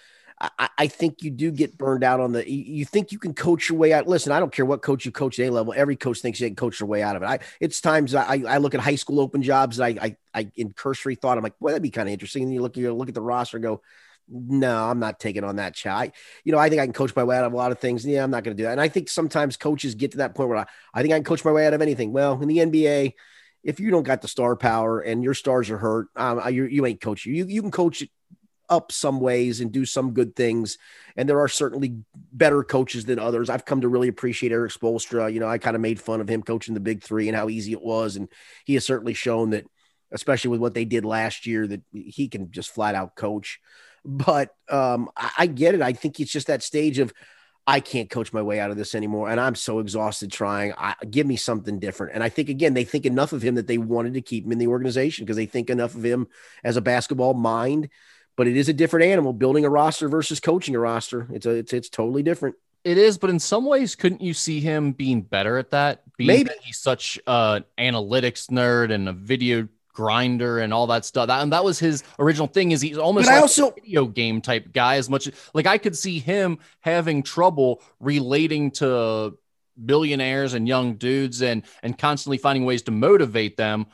[0.60, 2.50] I, I, think you do get burned out on the.
[2.50, 4.08] You, think you can coach your way out.
[4.08, 5.74] Listen, I don't care what coach you coach at A level.
[5.76, 7.26] Every coach thinks they can coach their way out of it.
[7.26, 9.80] I, it's times I, I look at high school open jobs.
[9.80, 12.44] I, I, I in cursory thought, I'm like, well, that'd be kind of interesting.
[12.44, 13.82] And you look, you look at the roster and go,
[14.30, 15.96] no, I'm not taking on that chat.
[15.96, 16.12] I,
[16.44, 18.06] you know, I think I can coach my way out of a lot of things.
[18.06, 18.74] Yeah, I'm not going to do that.
[18.74, 21.24] And I think sometimes coaches get to that point where I, I think I can
[21.24, 22.12] coach my way out of anything.
[22.12, 23.14] Well, in the NBA,
[23.64, 26.86] if you don't got the star power and your stars are hurt, um, you, you
[26.86, 27.34] ain't coaching.
[27.34, 28.04] You, you can coach
[28.70, 30.78] up some ways and do some good things.
[31.16, 31.98] And there are certainly
[32.32, 33.50] better coaches than others.
[33.50, 35.32] I've come to really appreciate Erik Spoelstra.
[35.32, 37.50] You know, I kind of made fun of him coaching the big three and how
[37.50, 38.16] easy it was.
[38.16, 38.30] And
[38.66, 39.66] he has certainly shown that,
[40.12, 43.60] especially with what they did last year, that he can just flat out coach.
[44.06, 45.82] But um, I, I get it.
[45.82, 47.14] I think it's just that stage of,
[47.66, 49.30] I can't coach my way out of this anymore.
[49.30, 50.74] And I'm so exhausted trying.
[50.78, 52.14] I, give me something different.
[52.14, 54.52] And I think, again, they think enough of him that they wanted to keep him
[54.52, 56.28] in the organization because they think enough of him
[56.66, 57.88] as a basketball mind
[58.36, 61.28] but it is a different animal building a roster versus coaching a roster.
[61.32, 62.56] It's a, it's, it's totally different.
[62.84, 66.04] It is, but in some ways, couldn't you see him being better at that?
[66.18, 71.06] Being Maybe that he's such an analytics nerd and a video grinder and all that
[71.06, 71.28] stuff.
[71.28, 72.72] That and that was his original thing.
[72.72, 74.96] Is he's almost like also, a video game type guy?
[74.96, 79.38] As much like I could see him having trouble relating to
[79.86, 83.86] billionaires and young dudes and and constantly finding ways to motivate them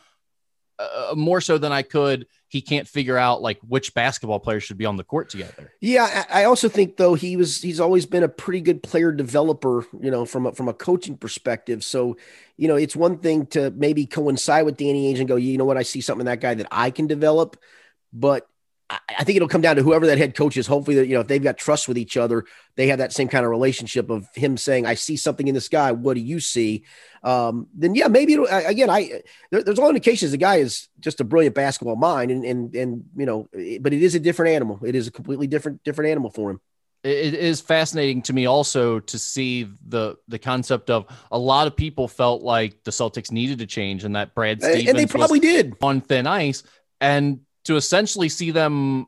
[0.80, 4.78] uh, more so than I could he can't figure out like which basketball players should
[4.78, 5.72] be on the court together.
[5.82, 9.86] Yeah, I also think though he was he's always been a pretty good player developer,
[10.02, 11.84] you know, from a, from a coaching perspective.
[11.84, 12.18] So,
[12.58, 15.66] you know, it's one thing to maybe coincide with Danny Ainge and go, you know
[15.66, 17.56] what, I see something in that guy that I can develop,
[18.12, 18.48] but
[18.90, 20.66] I think it'll come down to whoever that head coach is.
[20.66, 23.28] Hopefully, that you know if they've got trust with each other, they have that same
[23.28, 25.92] kind of relationship of him saying, "I see something in this guy.
[25.92, 26.86] What do you see?"
[27.24, 28.90] Um, then yeah, maybe it'll, again.
[28.90, 29.22] I
[29.52, 33.04] there, there's all indications the guy is just a brilliant basketball mind, and and and
[33.16, 34.80] you know, but it is a different animal.
[34.84, 36.60] It is a completely different different animal for him.
[37.04, 41.76] It is fascinating to me also to see the the concept of a lot of
[41.76, 45.40] people felt like the Celtics needed to change and that Brad Stevens and they probably
[45.40, 46.64] did on thin ice
[47.00, 49.06] and to essentially see them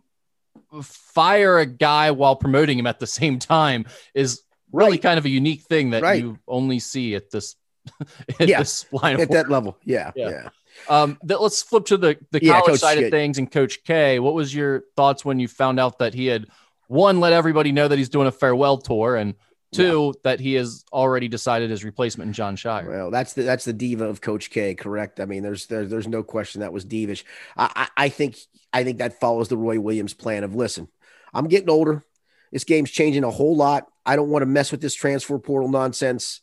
[0.84, 5.02] fire a guy while promoting him at the same time is really right.
[5.02, 6.21] kind of a unique thing that right.
[6.21, 7.56] you only see at this
[8.39, 8.60] at yeah.
[8.60, 9.80] this line at that level.
[9.84, 10.30] Yeah, yeah.
[10.30, 10.50] yeah.
[10.88, 14.19] Um, that, let's flip to the the college side of things and Coach K.
[14.19, 16.45] What was your thoughts when you found out that he had
[16.88, 19.34] one let everybody know that he's doing a farewell tour and
[19.73, 20.19] Two, yeah.
[20.23, 22.89] that he has already decided his replacement in Jon Scheyer.
[22.89, 25.19] Well, that's the that's the diva of Coach K, correct?
[25.21, 27.23] I mean, there's there's, there's no question that was divish.
[27.55, 28.38] I, I, I think
[28.73, 30.89] I think that follows the Roy Williams plan of listen,
[31.34, 32.03] I'm getting older.
[32.51, 33.88] This game's changing a whole lot.
[34.05, 36.41] I don't want to mess with this transfer portal nonsense.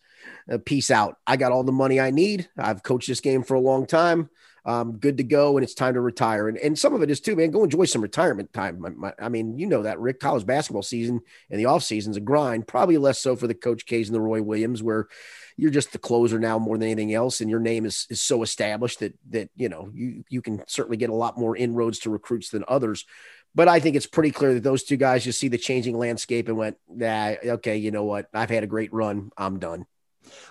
[0.50, 1.16] Uh, peace out.
[1.26, 2.48] I got all the money I need.
[2.56, 4.30] I've coached this game for a long time
[4.68, 6.46] um, good to go, and it's time to retire.
[6.46, 7.50] And, and some of it is too, man.
[7.50, 8.78] Go enjoy some retirement time.
[8.78, 12.18] My, my, I mean, you know that Rick college basketball season and the off season's
[12.18, 12.68] a grind.
[12.68, 15.08] Probably less so for the Coach K's and the Roy Williams, where
[15.56, 18.42] you're just the closer now more than anything else, and your name is is so
[18.42, 22.10] established that that you know you you can certainly get a lot more inroads to
[22.10, 23.06] recruits than others.
[23.54, 26.46] But I think it's pretty clear that those two guys just see the changing landscape
[26.46, 28.28] and went, nah, okay, you know what?
[28.34, 29.30] I've had a great run.
[29.38, 29.86] I'm done.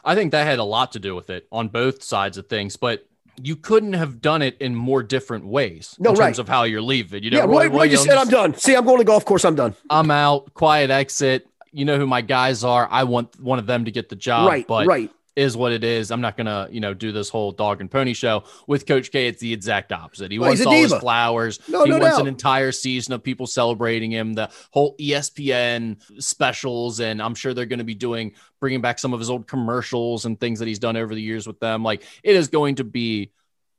[0.03, 2.77] I think that had a lot to do with it on both sides of things.
[2.77, 3.05] But
[3.41, 6.39] you couldn't have done it in more different ways no, in terms right.
[6.39, 7.23] of how you're leaving.
[7.23, 9.25] You know, yeah, Roy, Roy, Roy just said, "I'm done." See, I'm going to golf
[9.25, 9.45] course.
[9.45, 9.75] I'm done.
[9.89, 10.53] I'm out.
[10.53, 11.47] Quiet exit.
[11.71, 12.87] You know who my guys are.
[12.89, 14.47] I want one of them to get the job.
[14.47, 14.67] Right.
[14.67, 16.09] But right is what it is.
[16.09, 19.27] I'm not gonna, you know, do this whole dog and pony show with Coach K.
[19.27, 20.31] It's the exact opposite.
[20.31, 20.95] He well, wants all diva.
[20.95, 21.59] his flowers.
[21.69, 22.21] No, he no wants doubt.
[22.21, 24.33] an entire season of people celebrating him.
[24.33, 29.13] The whole ESPN specials, and I'm sure they're going to be doing bringing back some
[29.13, 31.83] of his old commercials and things that he's done over the years with them.
[31.83, 33.31] Like it is going to be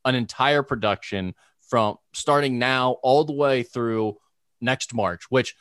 [0.04, 1.34] an entire production
[1.68, 4.16] from starting now all the way through
[4.60, 5.56] next March, which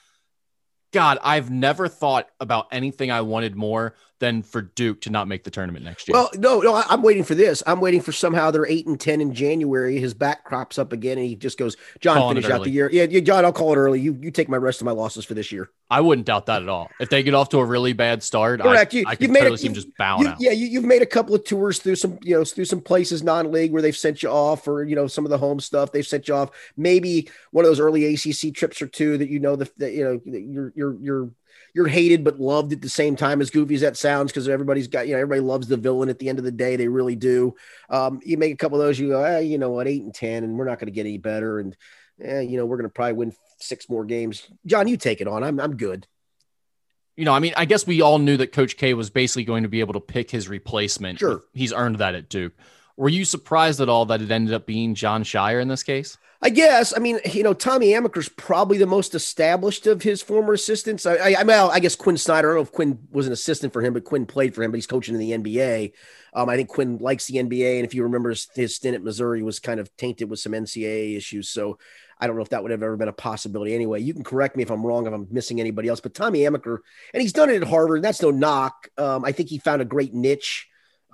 [0.94, 5.44] God, I've never thought about anything I wanted more than for Duke to not make
[5.44, 6.14] the tournament next year.
[6.14, 7.62] Well, no, no, I'm waiting for this.
[7.68, 10.00] I'm waiting for somehow they're eight and ten in January.
[10.00, 12.90] His back crops up again, and he just goes, "John, Calling finish out the year."
[12.92, 14.00] Yeah, yeah, John, I'll call it early.
[14.00, 15.70] You you take my rest of my losses for this year.
[15.90, 16.90] I wouldn't doubt that at all.
[17.00, 18.94] If they get off to a really bad start, correct.
[18.94, 20.38] I, you, I could totally a, see him just bowing you, out.
[20.40, 23.24] Yeah, you, have made a couple of tours through some, you know, through some places
[23.24, 26.06] non-league where they've sent you off, or you know, some of the home stuff they've
[26.06, 26.52] sent you off.
[26.76, 30.04] Maybe one of those early ACC trips or two that you know the, that you
[30.04, 31.32] know you're you're you're
[31.74, 34.88] you're hated but loved at the same time as goofy as that sounds because everybody's
[34.88, 37.16] got you know everybody loves the villain at the end of the day they really
[37.16, 37.54] do
[37.90, 40.14] um, you make a couple of those you go eh, you know what eight and
[40.14, 41.76] ten and we're not going to get any better and
[42.22, 45.28] eh, you know we're going to probably win six more games john you take it
[45.28, 46.08] on i'm, I'm good
[47.18, 49.64] you know, I mean, I guess we all knew that Coach K was basically going
[49.64, 51.18] to be able to pick his replacement.
[51.18, 51.42] Sure.
[51.52, 52.54] He's earned that at Duke.
[52.98, 56.18] Were you surprised at all that it ended up being Jon Scheyer in this case?
[56.42, 56.96] I guess.
[56.96, 61.06] I mean, you know, Tommy Amaker's probably the most established of his former assistants.
[61.06, 62.50] I, I, I, well, I guess Quin Snyder.
[62.50, 64.72] I don't know if Quin was an assistant for him, but Quin played for him.
[64.72, 65.94] But he's coaching in the NBA.
[66.34, 69.04] Um, I think Quin likes the NBA, and if you remember, his, his stint at
[69.04, 71.50] Missouri was kind of tainted with some NCAA issues.
[71.50, 71.80] So
[72.20, 73.74] I don't know if that would have ever been a possibility.
[73.74, 76.02] Anyway, you can correct me if I'm wrong, if I'm missing anybody else.
[76.02, 76.80] But Tommy Amaker,
[77.14, 78.04] and he's done it at Harvard.
[78.04, 78.90] That's no knock.
[78.98, 80.68] Um, I think he found a great niche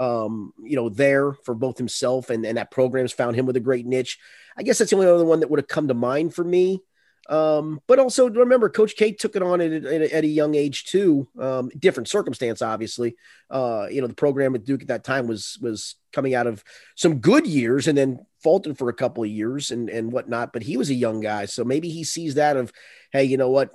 [0.03, 3.61] um, you know, there for both himself and, and that program's found him with a
[3.61, 4.19] great niche.
[4.57, 6.81] I guess that's the only other one that would have come to mind for me.
[7.29, 10.83] Um, but also remember, Coach K took it on at, at, at a young age
[10.85, 11.27] too.
[11.39, 13.15] Um, different circumstance, obviously.
[13.49, 16.63] Uh, you know, the program at Duke at that time was was coming out of
[16.95, 20.51] some good years and then faltered for a couple of years and and whatnot.
[20.51, 22.73] But he was a young guy, so maybe he sees that of,
[23.13, 23.71] hey, you know what,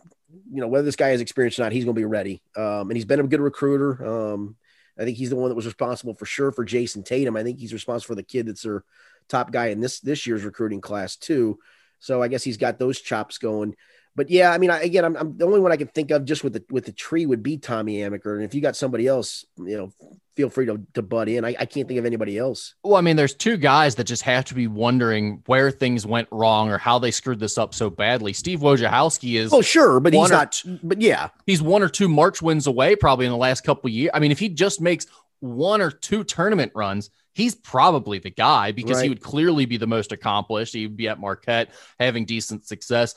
[0.53, 2.43] you know whether this guy has experience or not, he's going to be ready.
[2.55, 4.05] Um, and he's been a good recruiter.
[4.05, 4.57] Um,
[4.99, 7.37] I think he's the one that was responsible for sure for Jayson Tatum.
[7.37, 8.85] I think he's responsible for the kid that's their
[9.29, 11.59] top guy in this this year's recruiting class too.
[12.01, 13.75] So I guess he's got those chops going.
[14.17, 16.25] But yeah, I mean, I, again, I'm, I'm, the only one I can think of
[16.25, 18.35] just with the with the tree would be Tommy Amaker.
[18.35, 19.93] And if you got somebody else, you know,
[20.39, 21.45] feel free to, to butt in.
[21.45, 22.77] I, I can't think of anybody else.
[22.85, 26.29] Well, I mean, there's two guys that just have to be wondering where things went
[26.31, 28.33] wrong or how they screwed this up so badly.
[28.33, 30.63] Steve Wojciechowski is oh sure, but he's or, not.
[30.85, 34.13] But yeah, he's one or two March wins away probably in the last couple years.
[34.15, 35.09] I mean, if he just makes
[35.41, 39.03] one or two tournament runs, he's probably the guy because right.
[39.03, 40.73] he would clearly be the most accomplished.
[40.73, 43.17] He'd be at Marquette having decent success.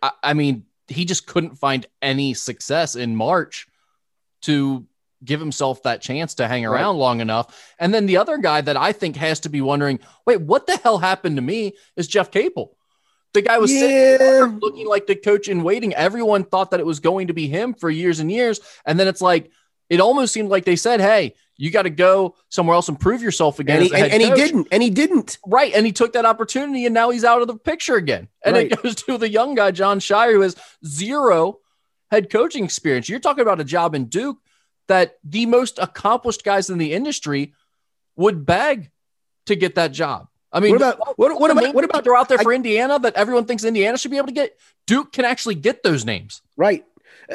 [0.00, 3.66] I, I mean, he just couldn't find any success in March
[4.42, 4.86] to
[5.24, 7.00] give himself that chance to hang around right.
[7.00, 7.74] long enough.
[7.78, 10.76] And then the other guy that I think has to be wondering, wait, what the
[10.76, 12.76] hell happened to me is Jeff Capel.
[13.32, 14.50] The guy was yeah.
[14.60, 15.94] looking like the coach in waiting.
[15.94, 18.60] Everyone thought that it was going to be him for years and years.
[18.84, 19.50] And then it's like,
[19.88, 23.22] it almost seemed like they said, Hey, you got to go somewhere else and prove
[23.22, 23.82] yourself again.
[23.82, 24.68] And, he, and, and he, didn't.
[24.72, 25.38] And he didn't.
[25.46, 25.72] Right.
[25.74, 28.28] And he took that opportunity and now he's out of the picture again.
[28.44, 28.72] And right.
[28.72, 31.58] it goes to the young guy, Jon Scheyer, who has zero
[32.10, 33.08] head coaching experience.
[33.08, 34.38] You're talking about a job in Duke
[34.90, 37.54] that the most accomplished guys in the industry
[38.16, 38.90] would beg
[39.46, 40.26] to get that job.
[40.52, 42.98] I mean, what about what, what about what about they're out there for I, Indiana
[42.98, 44.58] that everyone thinks Indiana should be able to get?
[44.88, 46.42] Duke can actually get those names.
[46.56, 46.84] Right.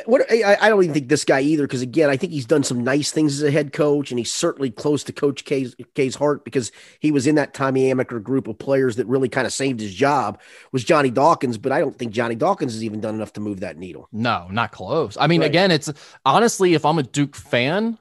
[0.06, 2.64] What I, I don't even think this guy either, because again, I think he's done
[2.64, 6.16] some nice things as a head coach, and he's certainly close to Coach K's, K's
[6.16, 9.54] heart because he was in that Tommy Amaker group of players that really kind of
[9.54, 10.42] saved his job.
[10.74, 13.62] Was Johnny Dawkins, but I don't think Johnny Dawkins has even done enough to move
[13.62, 14.10] that needle.
[14.12, 15.16] No, not close.
[15.18, 15.50] I mean, right.
[15.50, 15.92] again, it's
[16.26, 17.98] honestly, if I'm a Duke fan,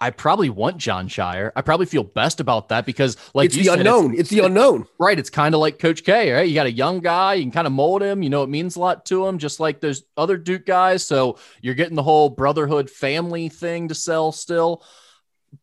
[0.00, 1.50] I probably want Jon Scheyer.
[1.56, 4.12] I probably feel best about that because, like, it's the said, unknown.
[4.12, 5.18] It's, it's, the unknown, right?
[5.18, 6.48] It's kind of like Coach K, right?
[6.48, 8.22] You got a young guy, you can kind of mold him.
[8.22, 11.04] You know, it means a lot to him, just like those other Duke guys.
[11.04, 14.84] So you're getting the whole brotherhood family thing to sell still.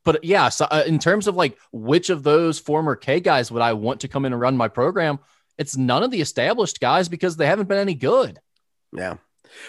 [0.03, 3.61] But yeah, so uh, in terms of like which of those former K guys would
[3.61, 5.19] I want to come in and run my program?
[5.57, 8.39] It's none of the established guys because they haven't been any good.
[8.91, 9.15] Yeah.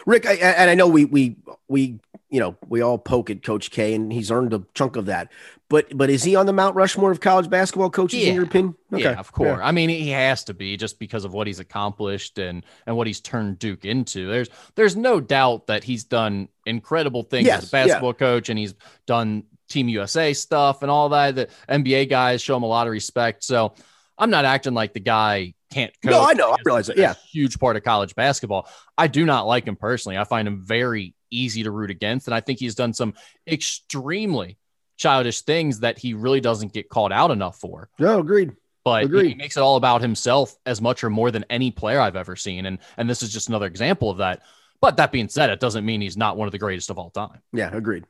[0.06, 1.36] Rick, I, and I know we we
[1.68, 1.98] we
[2.30, 5.30] you know we all poke at Coach K, and he's earned a chunk of that.
[5.68, 8.28] But but is he on the Mount Rushmore of college basketball coaches yeah.
[8.28, 8.76] in your opinion?
[8.92, 9.02] Okay.
[9.02, 9.58] Yeah, of course.
[9.58, 9.66] Yeah.
[9.66, 13.06] I mean, he has to be just because of what he's accomplished and and what
[13.06, 14.28] he's turned Duke into.
[14.28, 18.18] There's there's no doubt that he's done incredible things yes, as a basketball yeah.
[18.18, 18.74] coach, and he's
[19.06, 21.34] done Team USA stuff and all that.
[21.34, 23.42] The NBA guys show him a lot of respect.
[23.42, 23.74] So
[24.18, 26.10] I'm not acting like the guy can't coach.
[26.10, 26.52] No, I know.
[26.52, 26.96] I realize it.
[26.96, 27.14] Yeah.
[27.30, 28.68] Huge part of college basketball.
[28.96, 30.16] I do not like him personally.
[30.16, 32.28] I find him very easy to root against.
[32.28, 33.14] And I think he's done some
[33.46, 34.58] extremely
[34.96, 37.88] childish things that he really doesn't get called out enough for.
[37.98, 38.52] No, agreed.
[38.84, 39.28] But agreed.
[39.30, 42.36] he makes it all about himself as much or more than any player I've ever
[42.36, 42.66] seen.
[42.66, 44.42] And and this is just another example of that.
[44.80, 47.10] But that being said, it doesn't mean he's not one of the greatest of all
[47.10, 47.40] time.
[47.52, 48.04] Yeah, agreed.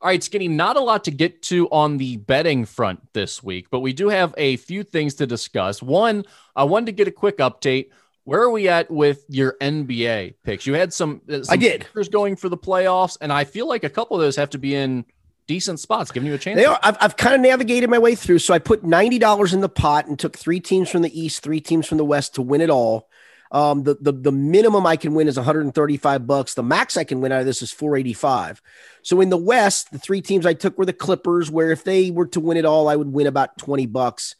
[0.00, 3.66] All right, Skinny, not a lot to get to on the betting front this week,
[3.70, 5.82] but we do have a few things to discuss.
[5.82, 7.90] One, I wanted to get a quick update.
[8.22, 10.66] Where are we at with your NBA picks?
[10.66, 13.82] You had some, uh, some I did going for the playoffs, and I feel like
[13.82, 15.04] a couple of those have to be in
[15.48, 16.56] decent spots, giving you a chance.
[16.56, 16.78] They are.
[16.82, 18.38] I've, I've kind of navigated my way through.
[18.38, 21.42] So I put ninety dollars in the pot and took three teams from the East,
[21.42, 23.08] three teams from the West to win it all.
[23.50, 26.54] Um, the, the the minimum I can win is 135 bucks.
[26.54, 28.60] The max I can win out of this is 485.
[29.02, 32.10] So in the West, the three teams I took were the Clippers, where if they
[32.10, 34.34] were to win it all, I would win about 20 bucks.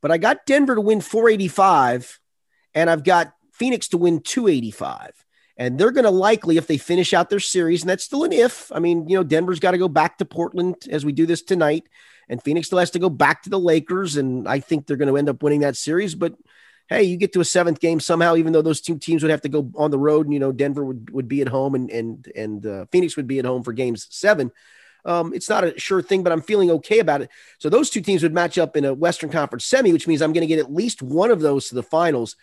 [0.00, 2.20] But I got Denver to win 485,
[2.74, 5.24] and I've got Phoenix to win 285.
[5.56, 8.32] And they're going to likely, if they finish out their series, and that's still an
[8.32, 8.70] if.
[8.72, 11.42] I mean, you know, Denver's got to go back to Portland as we do this
[11.42, 11.88] tonight,
[12.28, 14.16] and Phoenix still has to go back to the Lakers.
[14.16, 16.14] And I think they're going to end up winning that series.
[16.14, 16.34] But
[16.88, 19.42] hey, you get to a seventh game somehow, even though those two teams would have
[19.42, 21.90] to go on the road, and you know Denver would, would be at home and
[21.90, 24.50] and and uh, Phoenix would be at home for games seven.
[25.04, 27.30] Um, it's not a sure thing, but I'm feeling okay about it.
[27.58, 30.32] So those two teams would match up in a Western Conference semi, which means I'm
[30.32, 32.36] going to get at least one of those to the finals.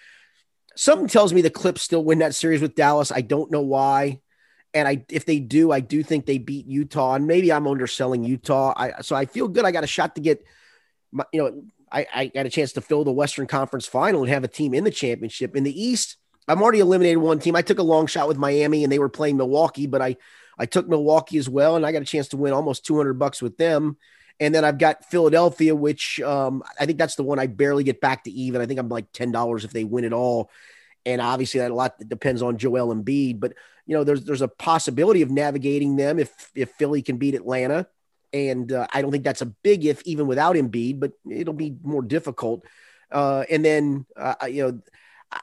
[0.76, 3.12] Something tells me the Clips still win that series with Dallas.
[3.12, 4.22] I don't know why.
[4.74, 8.24] And I, if they do, I do think they beat Utah, and maybe I'm underselling
[8.24, 8.74] Utah.
[8.76, 9.64] I, so I feel good.
[9.64, 10.44] I got a shot to get,
[11.14, 11.64] my, you know,
[11.96, 14.74] I, I got a chance to fill the Western Conference final and have a team
[14.74, 15.56] in the championship.
[15.56, 17.56] In the East, I'm already eliminated one team.
[17.56, 20.18] I took a long shot with Miami and they were playing Milwaukee, but I,
[20.60, 21.78] I took Milwaukee as well.
[21.78, 23.96] And I got a chance to win almost 200 bucks with them.
[24.42, 28.02] And then I've got Philadelphia, which um, I think that's the one I barely get
[28.02, 28.60] back to even.
[28.60, 30.52] I think I'm like $10 if they win it all.
[31.06, 33.54] And obviously that a lot depends on Joel Embiid, but
[33.86, 37.88] you know, there's, there's a possibility of navigating them if, if Philly can beat Atlanta.
[38.36, 41.78] And uh, I don't think that's a big if, even without Embiid, but it'll be
[41.84, 42.66] more difficult.
[43.10, 44.82] Uh, and then, uh, you know,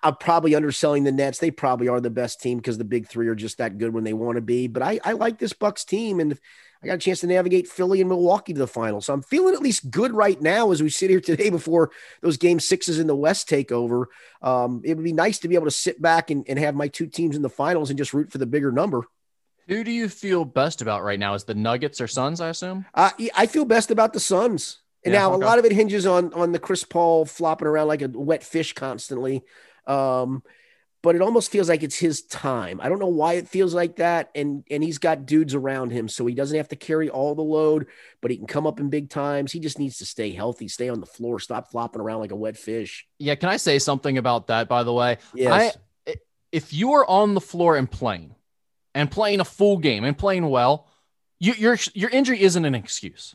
[0.03, 1.39] I'm probably underselling the Nets.
[1.39, 4.05] They probably are the best team because the big three are just that good when
[4.05, 4.67] they want to be.
[4.67, 6.39] But I, I like this Bucks team, and
[6.83, 9.01] I got a chance to navigate Philly and Milwaukee to the final.
[9.01, 12.37] So I'm feeling at least good right now as we sit here today before those
[12.37, 14.09] game sixes in the West take over.
[14.43, 16.89] Um, it would be nice to be able to sit back and, and have my
[16.89, 19.07] two teams in the finals and just root for the bigger number.
[19.69, 21.35] Who do you feel best about right now?
[21.35, 22.41] Is the Nuggets or Suns?
[22.41, 22.85] I assume.
[22.95, 24.79] Uh, I feel best about the Suns.
[25.05, 25.43] And yeah, now okay.
[25.43, 28.45] a lot of it hinges on on the Chris Paul flopping around like a wet
[28.45, 29.43] fish constantly.
[29.87, 30.43] Um,
[31.03, 32.81] but it almost feels like it's his time.
[32.81, 34.31] I don't know why it feels like that.
[34.35, 37.43] And and he's got dudes around him, so he doesn't have to carry all the
[37.43, 37.89] load,
[38.21, 39.51] but he can come up in big times.
[39.51, 42.37] He just needs to stay healthy, stay on the floor, stop flopping around like a
[42.37, 43.07] wet fish.
[43.19, 44.69] Yeah, can I say something about that?
[44.69, 45.77] By the way, yes.
[46.07, 46.15] I,
[46.53, 48.37] if you are on the floor and playing,
[48.95, 50.89] and playing a full game and playing well,
[51.39, 53.35] you, your your injury isn't an excuse.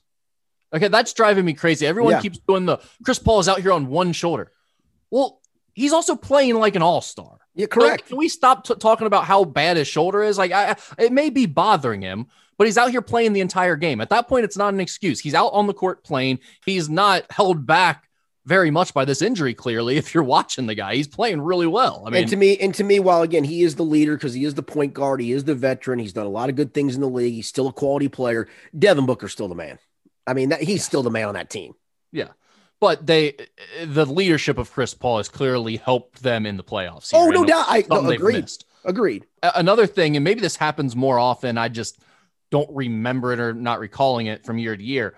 [0.74, 1.88] Okay, that's driving me crazy.
[1.88, 2.22] Everyone yeah.
[2.22, 4.52] keeps doing the Chris Paul is out here on one shoulder.
[5.10, 5.42] Well,
[5.74, 7.38] he's also playing like an all star.
[7.56, 8.08] Yeah, correct.
[8.08, 10.38] can we stop t- talking about how bad his shoulder is?
[10.38, 12.28] Like, I, it may be bothering him,
[12.58, 14.00] but he's out here playing the entire game.
[14.00, 15.20] At that point, it's not an excuse.
[15.20, 16.40] He's out on the court playing.
[16.66, 18.07] He's not held back
[18.48, 19.54] very much by this injury.
[19.54, 22.04] Clearly, if you're watching the guy, he's playing really well.
[22.08, 24.34] I mean, and to me, and to me, while again he is the leader because
[24.34, 26.00] he is the point guard, he is the veteran.
[26.00, 27.34] He's done a lot of good things in the league.
[27.34, 28.48] He's still a quality player.
[28.78, 29.78] Devin Booker's still the man.
[30.26, 30.86] I mean, that, he's yes.
[30.86, 31.74] still the man on that team.
[32.12, 32.30] Yeah.
[32.80, 33.36] But they,
[33.84, 37.12] the leadership of Chris Paul has clearly helped them in the playoffs.
[37.14, 37.66] oh, no doubt.
[37.68, 38.42] I no, agreed.
[38.42, 38.66] Missed.
[38.86, 39.26] Agreed.
[39.42, 41.58] Another thing, and maybe this happens more often.
[41.58, 42.00] I just
[42.52, 45.16] don't remember it or not recalling it from year to year.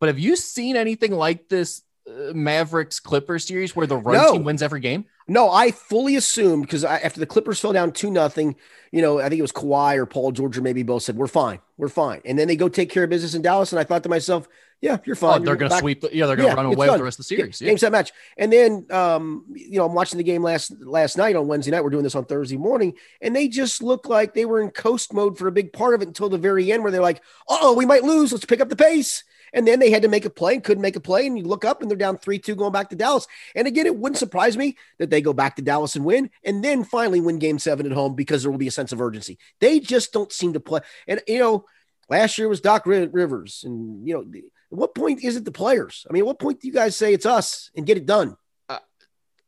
[0.00, 4.32] But have you seen anything like this Mavericks Clippers series where the run no.
[4.32, 5.06] team wins every game?
[5.26, 8.56] No, I fully assumed because after the Clippers fell down two nothing,
[8.92, 11.26] you know, I think it was Kawhi or Paul George or maybe both said we're
[11.26, 13.84] fine, we're fine, and then they go take care of business in Dallas, and I
[13.84, 14.48] thought to myself,
[14.82, 15.40] yeah, you're fine.
[15.40, 16.02] Oh, they're going to sweep.
[16.02, 17.58] The, yeah, they're going to yeah, run away with the rest of the series.
[17.58, 17.68] Yeah.
[17.68, 21.36] Game set match, and then um, you know, I'm watching the game last last night
[21.36, 21.82] on Wednesday night.
[21.82, 22.92] We're doing this on Thursday morning,
[23.22, 26.02] and they just looked like they were in coast mode for a big part of
[26.02, 28.30] it until the very end, where they're like, oh, we might lose.
[28.30, 29.24] Let's pick up the pace.
[29.54, 31.26] And then they had to make a play and couldn't make a play.
[31.26, 33.26] And you look up and they're down 3 2 going back to Dallas.
[33.54, 36.62] And again, it wouldn't surprise me that they go back to Dallas and win and
[36.62, 39.38] then finally win game seven at home because there will be a sense of urgency.
[39.60, 40.80] They just don't seem to play.
[41.06, 41.64] And, you know,
[42.10, 43.62] last year was Doc Rivers.
[43.64, 46.04] And, you know, at what point is it the players?
[46.10, 48.36] I mean, at what point do you guys say it's us and get it done?
[48.68, 48.80] Uh,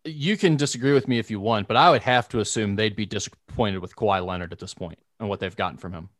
[0.05, 2.95] you can disagree with me if you want, but I would have to assume they'd
[2.95, 6.11] be disappointed with Kawhi Leonard at this point and what they've gotten from him.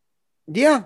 [0.49, 0.85] Yeah,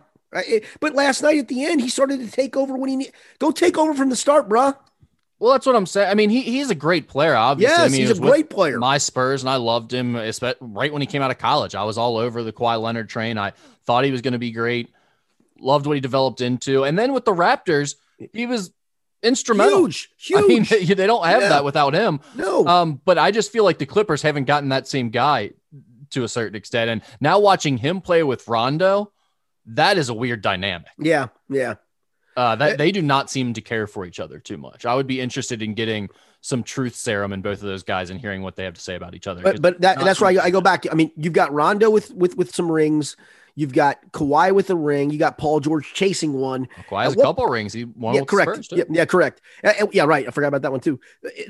[0.81, 3.13] but last night at the end, he started to take over when he need.
[3.39, 4.77] Go take over from the start, bruh.
[5.39, 6.11] Well, that's what I'm saying.
[6.11, 7.73] I mean, he, he's a great player, obviously.
[7.73, 8.79] Yes, I mean, he's a great player.
[8.79, 11.75] My Spurs, and I loved him right when he came out of college.
[11.75, 13.39] I was all over the Kawhi Leonard train.
[13.39, 13.55] I
[13.87, 14.91] thought he was going to be great.
[15.59, 16.85] Loved what he developed into.
[16.85, 17.95] And then with the Raptors,
[18.35, 18.71] he was
[19.23, 19.87] instrumental.
[19.87, 20.45] Huge, huge.
[20.45, 21.49] I mean, they don't have yeah.
[21.49, 22.21] that without him.
[22.35, 22.67] No.
[22.67, 25.53] Um, but I just feel like the Clippers haven't gotten that same guy
[26.11, 26.91] to a certain extent.
[26.91, 29.11] And now watching him play with Rondo–
[29.67, 30.89] that is a weird dynamic.
[30.99, 31.75] Yeah, yeah.
[32.41, 34.87] Uh, that they do not seem to care for each other too much.
[34.87, 36.09] I would be interested in getting
[36.41, 38.95] some truth serum in both of those guys and hearing what they have to say
[38.95, 39.43] about each other.
[39.43, 40.91] But, but that, that's where I, I, go back.
[40.91, 43.15] I mean, you've got Rondo with with with some rings.
[43.57, 45.11] You've got Kawhi with a ring.
[45.11, 46.67] You got Paul George chasing one.
[46.89, 47.75] Kawhi has a couple rings.
[47.75, 48.69] He won yeah, correct.
[48.73, 49.43] Yeah, yeah, correct.
[49.63, 50.27] Uh, yeah, right.
[50.27, 50.99] I forgot about that one too.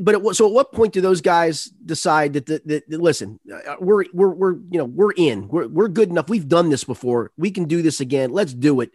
[0.01, 3.38] But it, so, at what point do those guys decide that, that, that, that listen,
[3.49, 5.47] uh, we're we're we're you know we're in.
[5.47, 6.28] We're we're good enough.
[6.28, 7.30] We've done this before.
[7.36, 8.32] We can do this again.
[8.32, 8.93] Let's do it.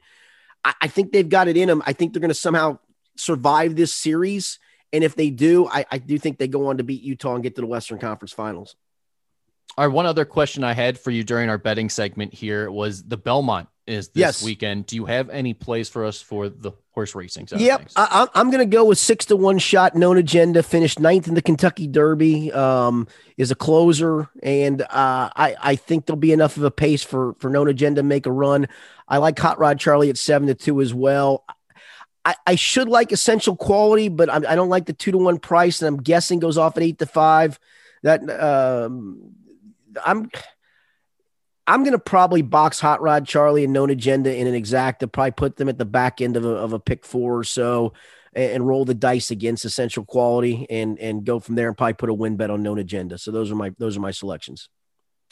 [0.66, 1.82] I, I think they've got it in them.
[1.86, 2.80] I think they're going to somehow
[3.16, 4.59] survive this series.
[4.91, 7.43] And if they do, I, I do think they go on to beat Utah and
[7.43, 8.76] get to the Western Conference Finals.
[9.78, 13.18] Our one other question I had for you during our betting segment here was the
[13.18, 14.43] Belmont is this yes.
[14.43, 14.88] weekend.
[14.88, 17.47] Do you have any plays for us for the horse racing?
[17.55, 19.95] Yep, I, am going to go with six to one shot.
[19.95, 22.51] Known agenda finished ninth in the Kentucky Derby.
[22.51, 23.07] Um,
[23.38, 27.36] is a closer, and uh, I I think there'll be enough of a pace for
[27.39, 28.67] for known agenda to make a run.
[29.07, 31.45] I like Hot Rod Charlie at seven to two as well.
[32.23, 35.38] I, I should like essential quality, but I, I don't like the two to one
[35.38, 37.59] price, and I'm guessing goes off at eight to five.
[38.01, 39.36] That um,
[40.03, 40.29] I'm
[41.68, 45.07] I'm going to probably box Hot Rod Charlie and Known Agenda in an exacta to
[45.07, 47.93] probably put them at the back end of a, of a pick four or so
[48.34, 51.93] and, and, roll the dice against essential quality and and go from there and probably
[51.93, 53.18] put a win bet on Known Agenda.
[53.18, 54.70] So those are my those are my selections.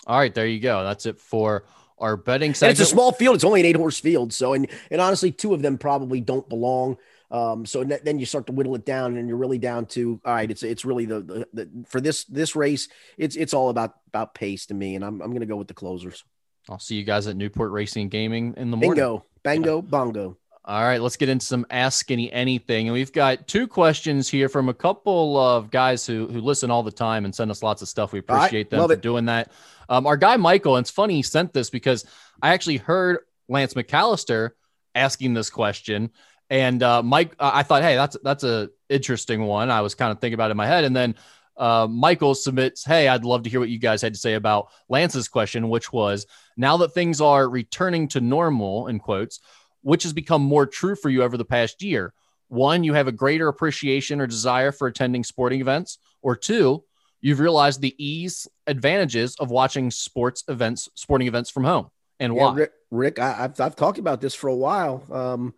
[0.07, 0.83] All right, there you go.
[0.83, 1.65] That's it for
[1.99, 2.71] our betting segment.
[2.71, 3.35] And it's a small field.
[3.35, 4.33] It's only an eight horse field.
[4.33, 6.97] So and and honestly, two of them probably don't belong.
[7.33, 10.35] Um, so then you start to whittle it down, and you're really down to all
[10.35, 10.49] right.
[10.49, 12.87] It's it's really the, the, the for this this race.
[13.17, 15.67] It's it's all about about pace to me, and I'm I'm going to go with
[15.67, 16.23] the closers.
[16.69, 18.91] I'll see you guys at Newport Racing Gaming in the morning.
[18.91, 19.81] Bingo, bango, yeah.
[19.81, 20.37] bongo.
[20.65, 22.87] All right, let's get into some Ask Skinny Anything.
[22.87, 26.83] And we've got two questions here from a couple of guys who, who listen all
[26.83, 28.13] the time and send us lots of stuff.
[28.13, 29.01] We appreciate right, them for it.
[29.01, 29.51] doing that.
[29.89, 32.05] Um, our guy, Michael, and it's funny he sent this because
[32.41, 33.17] I actually heard
[33.49, 34.51] Lance McAllister
[34.95, 36.11] asking this question.
[36.53, 39.71] And uh, Mike, I thought, hey, that's that's a interesting one.
[39.71, 41.15] I was kind of thinking about it in my head, and then
[41.57, 44.67] uh, Michael submits, hey, I'd love to hear what you guys had to say about
[44.87, 49.39] Lance's question, which was, now that things are returning to normal, in quotes,
[49.81, 52.13] which has become more true for you over the past year?
[52.49, 56.83] One, you have a greater appreciation or desire for attending sporting events, or two,
[57.19, 61.89] you've realized the ease advantages of watching sports events, sporting events from home,
[62.19, 62.53] and Yeah, why.
[62.53, 65.03] Rick, Rick I, have I've talked about this for a while.
[65.11, 65.55] Um,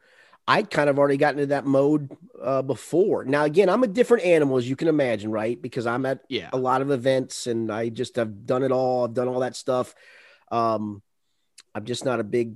[0.47, 3.25] I kind of already gotten into that mode uh, before.
[3.25, 5.59] Now, again, I'm a different animal, as you can imagine, right?
[5.59, 9.05] Because I'm at yeah, a lot of events and I just have done it all.
[9.05, 9.95] I've done all that stuff.
[10.51, 11.01] Um,
[11.73, 12.55] I'm just not a big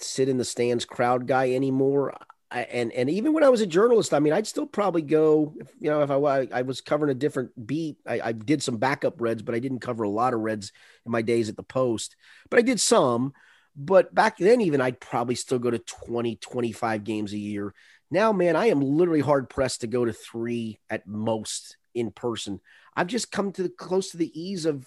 [0.00, 2.14] sit in the stands crowd guy anymore.
[2.50, 5.54] I, and and even when I was a journalist, I mean, I'd still probably go.
[5.58, 8.76] If, you know, if I I was covering a different beat, I, I did some
[8.76, 10.72] backup Reds, but I didn't cover a lot of Reds
[11.06, 12.16] in my days at the Post.
[12.50, 13.32] But I did some.
[13.74, 17.74] But back then, even I'd probably still go to 20, 25 games a year.
[18.10, 22.60] Now, man, I am literally hard pressed to go to three at most in person.
[22.94, 24.86] I've just come to the close to the ease of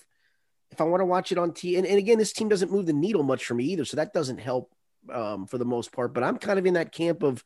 [0.72, 1.78] if I want to watch it on TV.
[1.78, 4.14] And, and again, this team doesn't move the needle much for me either, so that
[4.14, 4.72] doesn't help
[5.12, 6.14] um, for the most part.
[6.14, 7.44] But I'm kind of in that camp of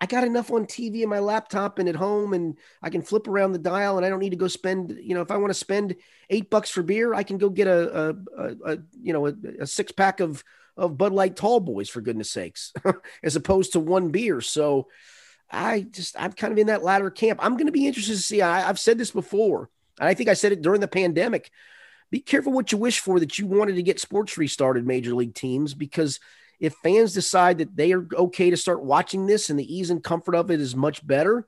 [0.00, 3.26] I got enough on TV and my laptop and at home, and I can flip
[3.26, 4.96] around the dial, and I don't need to go spend.
[5.00, 5.96] You know, if I want to spend
[6.30, 9.34] eight bucks for beer, I can go get a, a, a, a you know a,
[9.60, 10.44] a six pack of
[10.76, 12.72] of Bud Light Tall Boys for goodness sakes,
[13.24, 14.40] as opposed to one beer.
[14.40, 14.86] So
[15.50, 17.40] I just I'm kind of in that latter camp.
[17.42, 18.40] I'm going to be interested to see.
[18.40, 19.68] I, I've said this before,
[19.98, 21.50] and I think I said it during the pandemic.
[22.10, 25.34] Be careful what you wish for that you wanted to get sports restarted, major league
[25.34, 26.20] teams, because
[26.60, 30.02] if fans decide that they are okay to start watching this and the ease and
[30.02, 31.46] comfort of it is much better,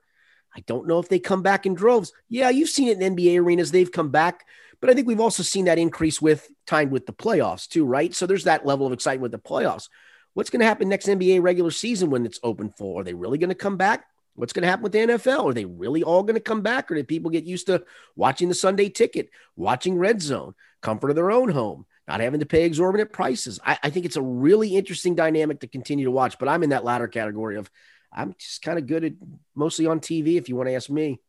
[0.55, 2.13] I don't know if they come back in droves.
[2.29, 4.45] Yeah, you've seen it in NBA arenas, they've come back,
[4.79, 8.13] but I think we've also seen that increase with time with the playoffs too, right?
[8.13, 9.89] So there's that level of excitement with the playoffs.
[10.33, 12.99] What's going to happen next NBA regular season when it's open full?
[12.99, 14.05] Are they really going to come back?
[14.35, 15.49] What's going to happen with the NFL?
[15.49, 17.83] Are they really all going to come back, or did people get used to
[18.15, 21.85] watching the Sunday ticket, watching Red Zone, comfort of their own home?
[22.07, 23.59] Not having to pay exorbitant prices.
[23.65, 26.71] I, I, think it's a really interesting dynamic to continue to watch, but I'm in
[26.71, 27.69] that latter category of
[28.11, 29.13] I'm just kind of good at
[29.55, 31.19] mostly on TV, if you want to ask me.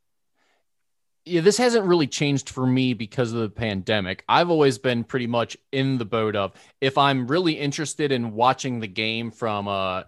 [1.24, 4.24] Yeah, this hasn't really changed for me because of the pandemic.
[4.28, 8.80] I've always been pretty much in the boat of if I'm really interested in watching
[8.80, 10.02] the game from uh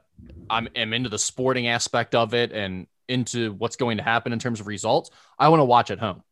[0.50, 4.38] I'm am into the sporting aspect of it and into what's going to happen in
[4.38, 6.22] terms of results, I want to watch at home.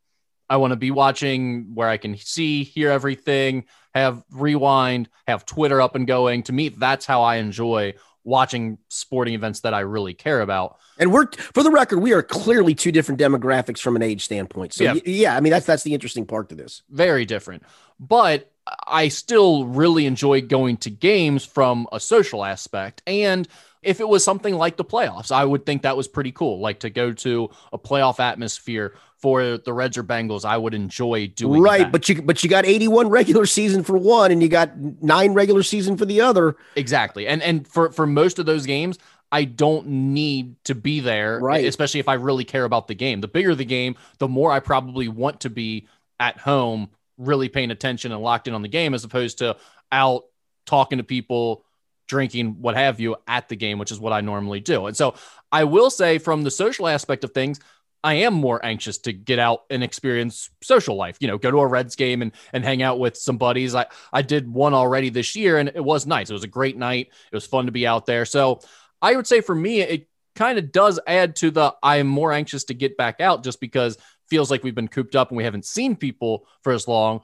[0.49, 5.81] I want to be watching where I can see, hear everything, have rewind, have Twitter
[5.81, 6.43] up and going.
[6.43, 10.77] To me, that's how I enjoy watching sporting events that I really care about.
[10.97, 14.73] And we're for the record, we are clearly two different demographics from an age standpoint.
[14.73, 16.83] So yeah, yeah I mean that's that's the interesting part to this.
[16.89, 17.63] Very different.
[17.99, 18.51] But
[18.87, 23.47] I still really enjoy going to games from a social aspect and
[23.83, 26.59] if it was something like the playoffs, I would think that was pretty cool.
[26.59, 31.27] Like to go to a playoff atmosphere for the Reds or Bengals, I would enjoy
[31.27, 31.79] doing right.
[31.83, 31.91] That.
[31.91, 35.63] But you but you got 81 regular season for one, and you got nine regular
[35.63, 36.55] season for the other.
[36.75, 37.27] Exactly.
[37.27, 38.99] And and for for most of those games,
[39.31, 41.65] I don't need to be there, right?
[41.65, 43.21] Especially if I really care about the game.
[43.21, 45.87] The bigger the game, the more I probably want to be
[46.19, 49.57] at home, really paying attention and locked in on the game, as opposed to
[49.91, 50.25] out
[50.65, 51.65] talking to people
[52.07, 54.87] drinking, what have you, at the game, which is what I normally do.
[54.87, 55.15] And so
[55.51, 57.59] I will say, from the social aspect of things,
[58.03, 61.59] I am more anxious to get out and experience social life, you know, go to
[61.59, 63.73] a Reds game and, and hang out with some buddies.
[63.73, 66.29] I, I did one already this year and it was nice.
[66.29, 67.07] It was a great night.
[67.31, 68.25] It was fun to be out there.
[68.25, 68.59] So
[69.01, 72.65] I would say for me, it kind of does add to the I'm more anxious
[72.65, 73.97] to get back out just because
[74.27, 77.21] feels like we've been cooped up and we haven't seen people for as long.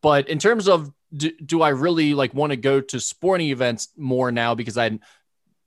[0.00, 3.88] But in terms of do, do I really like want to go to sporting events
[3.96, 4.98] more now because I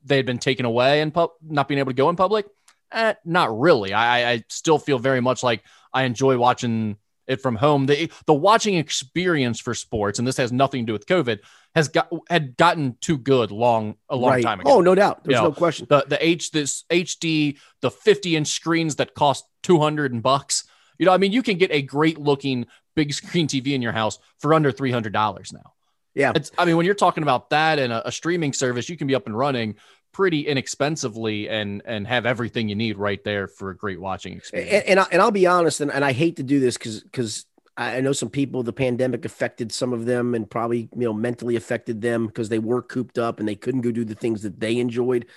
[0.03, 2.47] they had been taken away and pub, not being able to go in public?
[2.91, 3.93] Eh, not really.
[3.93, 7.85] I, I still feel very much like I enjoy watching it from home.
[7.85, 11.39] The the watching experience for sports, and this has nothing to do with COVID,
[11.75, 14.43] has got had gotten too good long a long right.
[14.43, 14.71] time ago.
[14.71, 15.23] Oh, no doubt.
[15.23, 15.87] There's You know, no question.
[15.89, 20.63] The the H this HD the 50 inch screens that cost 200 bucks.
[20.97, 22.65] You know, I mean, you can get a great looking
[22.97, 25.73] big screen TV in your house for under three hundred dollars now.
[26.13, 26.33] Yeah.
[26.35, 29.05] It's, I mean, when you're talking about that and a, a streaming service, you can
[29.05, 29.75] be up and running
[30.11, 34.73] pretty inexpensively and and have everything you need right there for a great watching experience.
[34.73, 37.01] And, and, I, and I'll be honest, and, and I hate to do this because
[37.03, 37.45] because
[37.77, 41.55] I know some people the pandemic affected some of them and probably you know mentally
[41.55, 44.59] affected them because they were cooped up and they couldn't go do the things that
[44.59, 45.27] they enjoyed.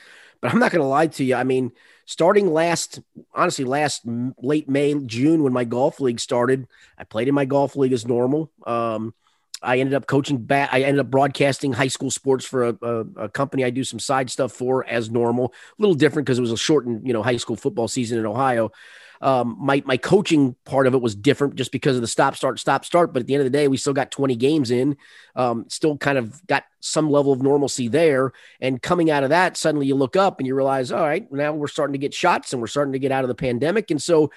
[0.41, 1.35] But I'm not going to lie to you.
[1.35, 1.73] I mean,
[2.07, 3.01] starting last,
[3.35, 4.03] honestly, last
[4.41, 6.67] late May, June, when my golf league started,
[6.97, 8.51] I played in my golf league as normal.
[8.67, 9.15] Um,
[9.63, 10.71] I ended up coaching back.
[10.73, 13.99] I ended up broadcasting high school sports for a, a, a company I do some
[13.99, 15.53] side stuff for as normal.
[15.79, 18.27] A little different because it was a shortened, you know, high school football season in
[18.27, 18.73] Ohio.
[19.21, 22.59] Um, my my coaching part of it was different just because of the stop start
[22.59, 23.13] stop start.
[23.13, 24.97] But at the end of the day, we still got 20 games in.
[25.37, 28.33] Um, still kind of got some level of normalcy there.
[28.61, 31.53] And coming out of that, suddenly you look up and you realize, all right, now
[31.53, 33.91] we're starting to get shots and we're starting to get out of the pandemic.
[33.91, 34.31] And so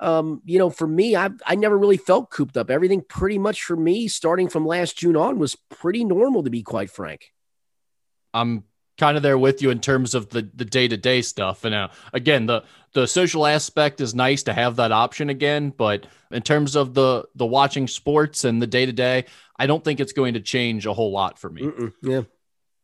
[0.00, 2.70] um, you know, for me, I I never really felt cooped up.
[2.70, 6.62] Everything pretty much for me, starting from last June on, was pretty normal to be
[6.62, 7.32] quite frank.
[8.32, 8.64] I'm
[8.98, 11.64] kind of there with you in terms of the the day to day stuff.
[11.64, 16.06] And uh, again, the the social aspect is nice to have that option again, but
[16.30, 19.24] in terms of the the watching sports and the day to day,
[19.56, 21.62] I don't think it's going to change a whole lot for me.
[21.62, 22.22] Mm-mm, yeah.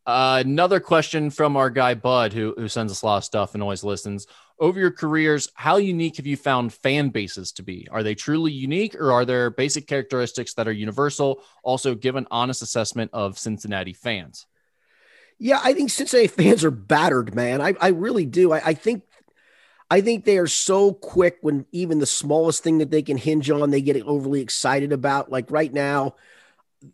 [0.07, 3.55] Uh, another question from our guy Bud, who who sends us a lot of stuff
[3.55, 4.27] and always listens.
[4.61, 7.89] Over your careers, how unique have you found fan bases to be?
[7.91, 11.43] Are they truly unique, or are there basic characteristics that are universal?
[11.65, 14.47] Also, give an honest assessment of Cincinnati fans.
[15.39, 17.61] Yeah, I think Cincinnati fans are battered, man.
[17.61, 18.53] I, I really do.
[18.53, 19.03] I, I think
[19.91, 23.51] I think they are so quick when even the smallest thing that they can hinge
[23.51, 25.31] on, they get overly excited about.
[25.33, 26.17] Like right now,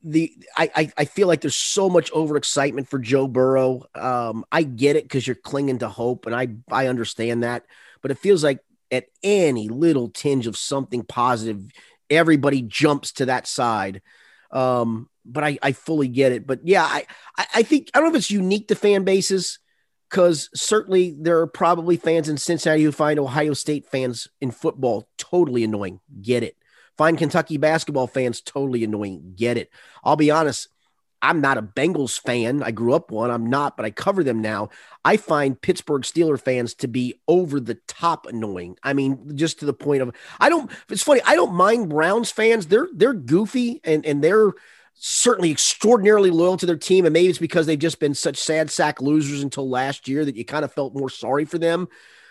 [0.05, 3.84] the I, I, I feel like there's so much overexcitement for Joe Burrow.
[3.95, 7.64] Um, I get it because you're clinging to hope, and I I understand that,
[8.03, 8.61] but it feels like
[8.93, 11.62] at any little tinge of something positive,
[12.11, 14.03] everybody jumps to that side.
[14.53, 16.47] Um, but I, I fully get it.
[16.47, 17.07] But yeah, I,
[17.55, 19.59] I think I don't know if it's unique to fan bases
[20.09, 25.09] because certainly there are probably fans in Cincinnati who find Ohio State fans in football
[25.16, 26.01] totally annoying.
[26.21, 26.57] Get it.
[26.99, 29.35] Find Kentucky basketball fans totally annoying.
[29.37, 29.71] Get it.
[30.05, 30.68] I'll be honest.
[31.23, 32.62] I'm not a Bengals fan.
[32.62, 33.31] I grew up one.
[33.31, 34.71] I'm not, but I cover them now.
[35.05, 38.77] I find Pittsburgh Steeler fans to be over the top annoying.
[38.83, 40.71] I mean, just to the point of I don't.
[40.89, 41.21] It's funny.
[41.25, 42.66] I don't mind Browns fans.
[42.66, 44.53] They're they're goofy and and they're
[45.03, 47.07] certainly extraordinarily loyal to their team.
[47.07, 50.36] And maybe it's because they've just been such sad sack losers until last year that
[50.36, 51.88] you kind of felt more sorry for them.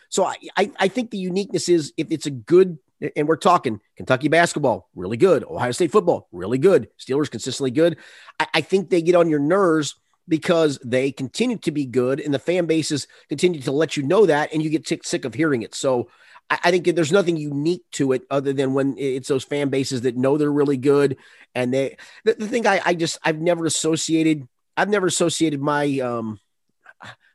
[0.10, 2.78] So I, I, I think the uniqueness is if it's a good,
[3.16, 5.44] and we're talking Kentucky basketball, really good.
[5.44, 6.90] Ohio State football, really good.
[7.00, 7.98] Steelers consistently good.
[8.40, 9.96] I, I think they get on your nerves
[10.28, 14.28] because they continue to be good and the fan bases continue to let you know
[14.28, 15.74] that and you get sick, sick of hearing it.
[15.74, 16.10] So
[16.50, 20.02] I, I think there's nothing unique to it other than when it's those fan bases
[20.02, 21.18] that know they're really good.
[21.56, 26.00] And they, the, the thing I, I just, I've never associated, I've never associated my,
[26.00, 26.40] um,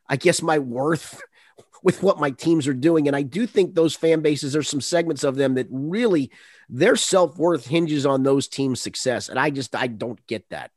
[0.07, 1.21] I guess my worth
[1.83, 3.07] with what my teams are doing.
[3.07, 6.31] And I do think those fan bases, there's some segments of them that really
[6.67, 9.29] their self worth hinges on those teams' success.
[9.29, 10.71] And I just, I don't get that.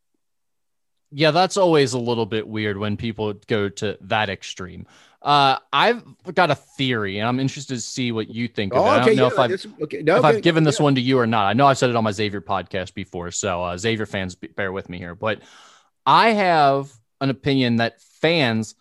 [1.11, 4.86] Yeah, that's always a little bit weird when people go to that extreme.
[5.20, 6.04] Uh, I've
[6.34, 8.88] got a theory, and I'm interested to see what you think of Oh, it.
[8.88, 10.84] I okay, don't know yeah, if I've okay, no, if okay, I've given this yeah.
[10.84, 11.46] one to you or not.
[11.46, 14.70] I know I've said it on my Xavier podcast before, so uh, Xavier fans, bear
[14.70, 15.14] with me here.
[15.14, 15.40] But
[16.06, 18.76] I have an opinion that fans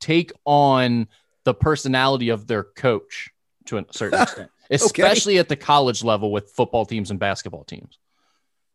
[0.00, 1.08] take on
[1.44, 3.30] the personality of their coach
[3.66, 7.98] to a certain extent, especially at the college level with football teams and basketball teams.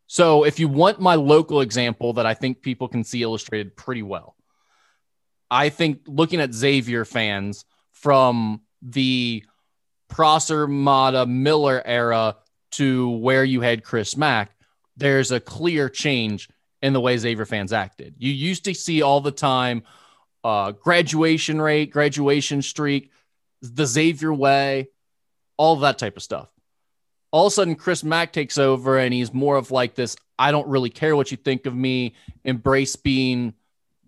[0.08, 4.04] So, if you want my local example that I think people can see illustrated pretty
[4.04, 4.36] well,
[5.52, 9.44] I think looking at Xavier fans from the
[10.08, 12.38] Prosser, Matta, Miller era
[12.72, 14.52] to where you had Chris Mack,
[14.96, 16.50] there's a clear change
[16.82, 18.16] in the way Xavier fans acted.
[18.18, 19.84] You used to see all the time
[20.44, 23.12] uh, graduation rate, graduation streak,
[23.62, 24.90] the Xavier way,
[25.58, 26.50] all that type of stuff.
[27.32, 30.52] All of a sudden, Chris Mack takes over and he's more of like this I
[30.52, 33.54] don't really care what you think of me, embrace being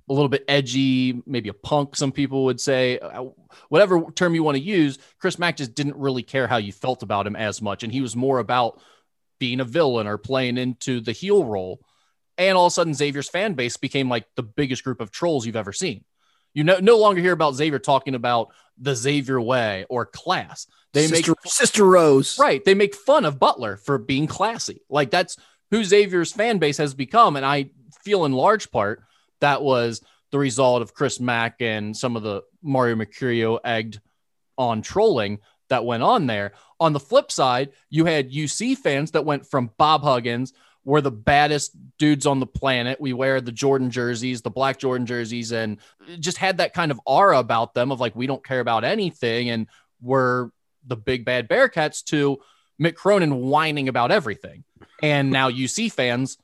[0.09, 3.25] a little bit edgy, maybe a punk, some people would say, uh,
[3.69, 4.97] whatever term you want to use.
[5.19, 7.83] Chris Mack just didn't really care how you felt about him as much.
[7.83, 8.81] And he was more about
[9.39, 11.79] being a villain or playing into the heel role.
[12.37, 15.45] And all of a sudden, Xavier's fan base became like the biggest group of trolls
[15.45, 16.03] you've ever seen.
[16.53, 18.49] You no, no longer hear about Xavier talking about
[18.79, 20.67] the Xavier way or class.
[20.93, 22.39] They Sister, make Sister Rose.
[22.39, 22.63] Right.
[22.63, 24.81] They make fun of Butler for being classy.
[24.89, 25.37] Like that's
[25.71, 27.35] who Xavier's fan base has become.
[27.35, 27.71] And I
[28.03, 29.03] feel in large part
[29.41, 30.01] that was
[30.31, 33.99] the result of Chris Mack and some of the Mario Mercurio egged
[34.57, 36.53] on trolling that went on there.
[36.79, 40.53] On the flip side, you had UC fans that went from Bob Huggins,
[40.89, 42.99] we're the baddest dudes on the planet.
[42.99, 45.77] We wear the Jordan jerseys, the black Jordan jerseys, and
[46.19, 49.51] just had that kind of aura about them of like, we don't care about anything.
[49.51, 49.67] And
[50.01, 50.49] we're
[50.87, 52.39] the big bad Bearcats to
[52.81, 54.63] Mick Cronin whining about everything.
[55.03, 56.39] And now UC fans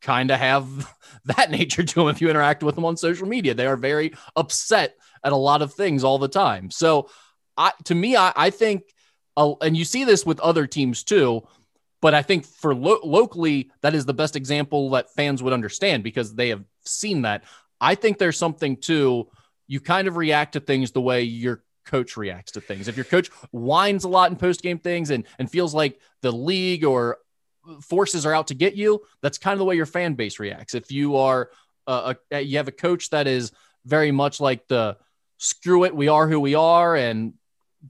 [0.00, 3.54] kind of have that nature to them if you interact with them on social media.
[3.54, 6.70] They are very upset at a lot of things all the time.
[6.70, 7.10] So,
[7.56, 8.84] I to me, I, I think,
[9.36, 11.42] uh, and you see this with other teams too.
[12.00, 16.02] But I think for lo- locally, that is the best example that fans would understand
[16.02, 17.44] because they have seen that.
[17.80, 19.28] I think there's something too.
[19.66, 22.88] you kind of react to things the way your coach reacts to things.
[22.88, 26.32] If your coach whines a lot in post game things and and feels like the
[26.32, 27.18] league or
[27.82, 30.74] forces are out to get you, that's kind of the way your fan base reacts.
[30.74, 31.50] If you are
[31.86, 33.52] uh, a, you have a coach that is
[33.84, 34.96] very much like the
[35.38, 37.34] screw it, we are who we are, and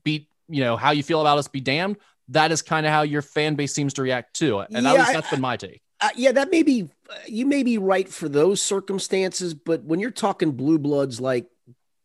[0.04, 1.96] beat you know how you feel about us, be damned.
[2.31, 4.68] That is kind of how your fan base seems to react to it.
[4.72, 5.83] And yeah, at least that's been my take.
[6.01, 6.89] Uh, yeah, that may be
[7.26, 11.47] you may be right for those circumstances, but when you're talking blue bloods like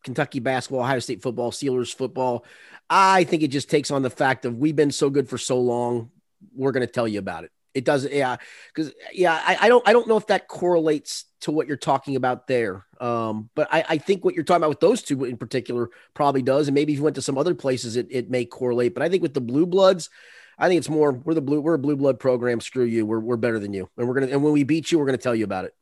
[0.03, 2.43] Kentucky basketball, Ohio State football, Steelers football,
[2.89, 5.59] I think it just takes on the fact of we've been so good for so
[5.59, 6.11] long.
[6.53, 7.51] We're going to tell you about it.
[7.75, 8.37] It doesn't, yeah,
[8.73, 12.15] because yeah, I, I, don't, I don't know if that correlates to what you're talking
[12.15, 12.85] about there.
[12.99, 16.41] Um, but I, I think what you're talking about with those two in particular probably
[16.41, 18.93] does, and maybe if you went to some other places, it, it may correlate.
[18.93, 20.09] But I think with the blue bloods,
[20.57, 22.61] I think it's more we're the blue, we're a blue blood program.
[22.61, 24.97] Screw you, we're we're better than you, and we're gonna, and when we beat you,
[24.97, 25.75] we're gonna tell you about it.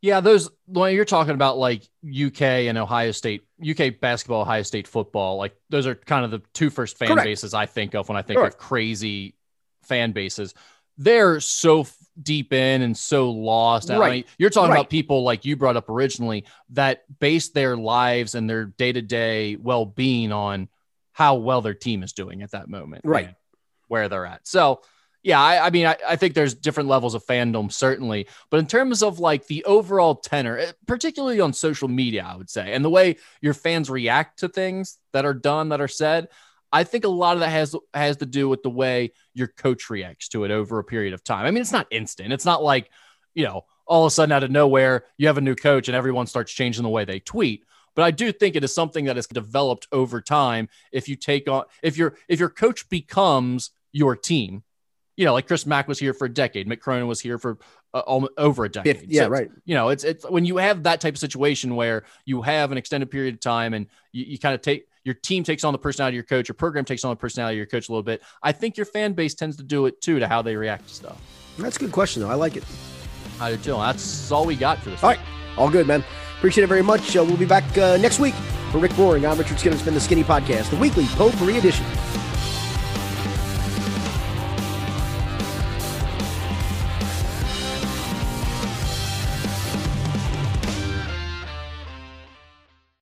[0.00, 4.86] Yeah, those when you're talking about like UK and Ohio State, UK basketball, Ohio State
[4.86, 7.24] football, like those are kind of the two first fan Correct.
[7.24, 8.54] bases I think of when I think Correct.
[8.54, 9.34] of crazy
[9.82, 10.54] fan bases
[10.98, 11.86] they're so
[12.20, 13.88] deep in and so lost.
[13.88, 14.00] Right.
[14.00, 14.80] I mean, you're talking right.
[14.80, 19.00] about people like you brought up originally that base their lives and their day to
[19.00, 20.68] day well being on
[21.12, 23.34] how well their team is doing at that moment, right?
[23.86, 24.46] Where they're at.
[24.46, 24.82] So,
[25.22, 28.28] yeah, I, I mean, I, I, think there's different levels of fandom, certainly.
[28.50, 32.48] But in terms of like the overall tenor, eh, particularly on social media, I would
[32.48, 36.28] say, and the way your fans react to things that are done, that are said,
[36.72, 39.90] I think a lot of that has has to do with the way your coach
[39.90, 41.46] reacts to it over a period of time.
[41.46, 42.32] I mean, it's not instant.
[42.32, 42.90] It's not like,
[43.34, 45.96] you know, all of a sudden out of nowhere you have a new coach and
[45.96, 47.64] everyone starts changing the way they tweet.
[47.94, 50.68] But I do think it is something that is developed over time.
[50.92, 54.62] If you take on if your if your coach becomes your team,
[55.16, 57.58] you know, like Chris Mack was here for a decade, Mick Cronin was here for
[57.94, 59.10] uh, over a decade.
[59.10, 59.48] Yeah, so, right.
[59.64, 62.78] You know, it's it's when you have that type of situation where you have an
[62.78, 65.78] extended period of time and you, you kind of take your team takes on the
[65.78, 68.02] personality of your coach, your program takes on the personality of your coach a little
[68.02, 68.22] bit.
[68.42, 70.94] I think your fan base tends to do it too to how they react to
[70.94, 71.20] stuff.
[71.58, 72.30] That's a good question, though.
[72.30, 72.64] I like it.
[73.40, 73.72] I do too.
[73.72, 75.02] That's all we got for this.
[75.02, 75.18] All week.
[75.18, 75.26] right,
[75.56, 76.04] all good, man.
[76.38, 77.16] Appreciate it very much.
[77.16, 78.34] Uh, we'll be back uh, next week
[78.70, 79.26] for Rick Broering.
[79.26, 79.74] I'm Richard Skinner.
[79.74, 81.84] It's been the Skinny Podcast, the weekly potpourri edition.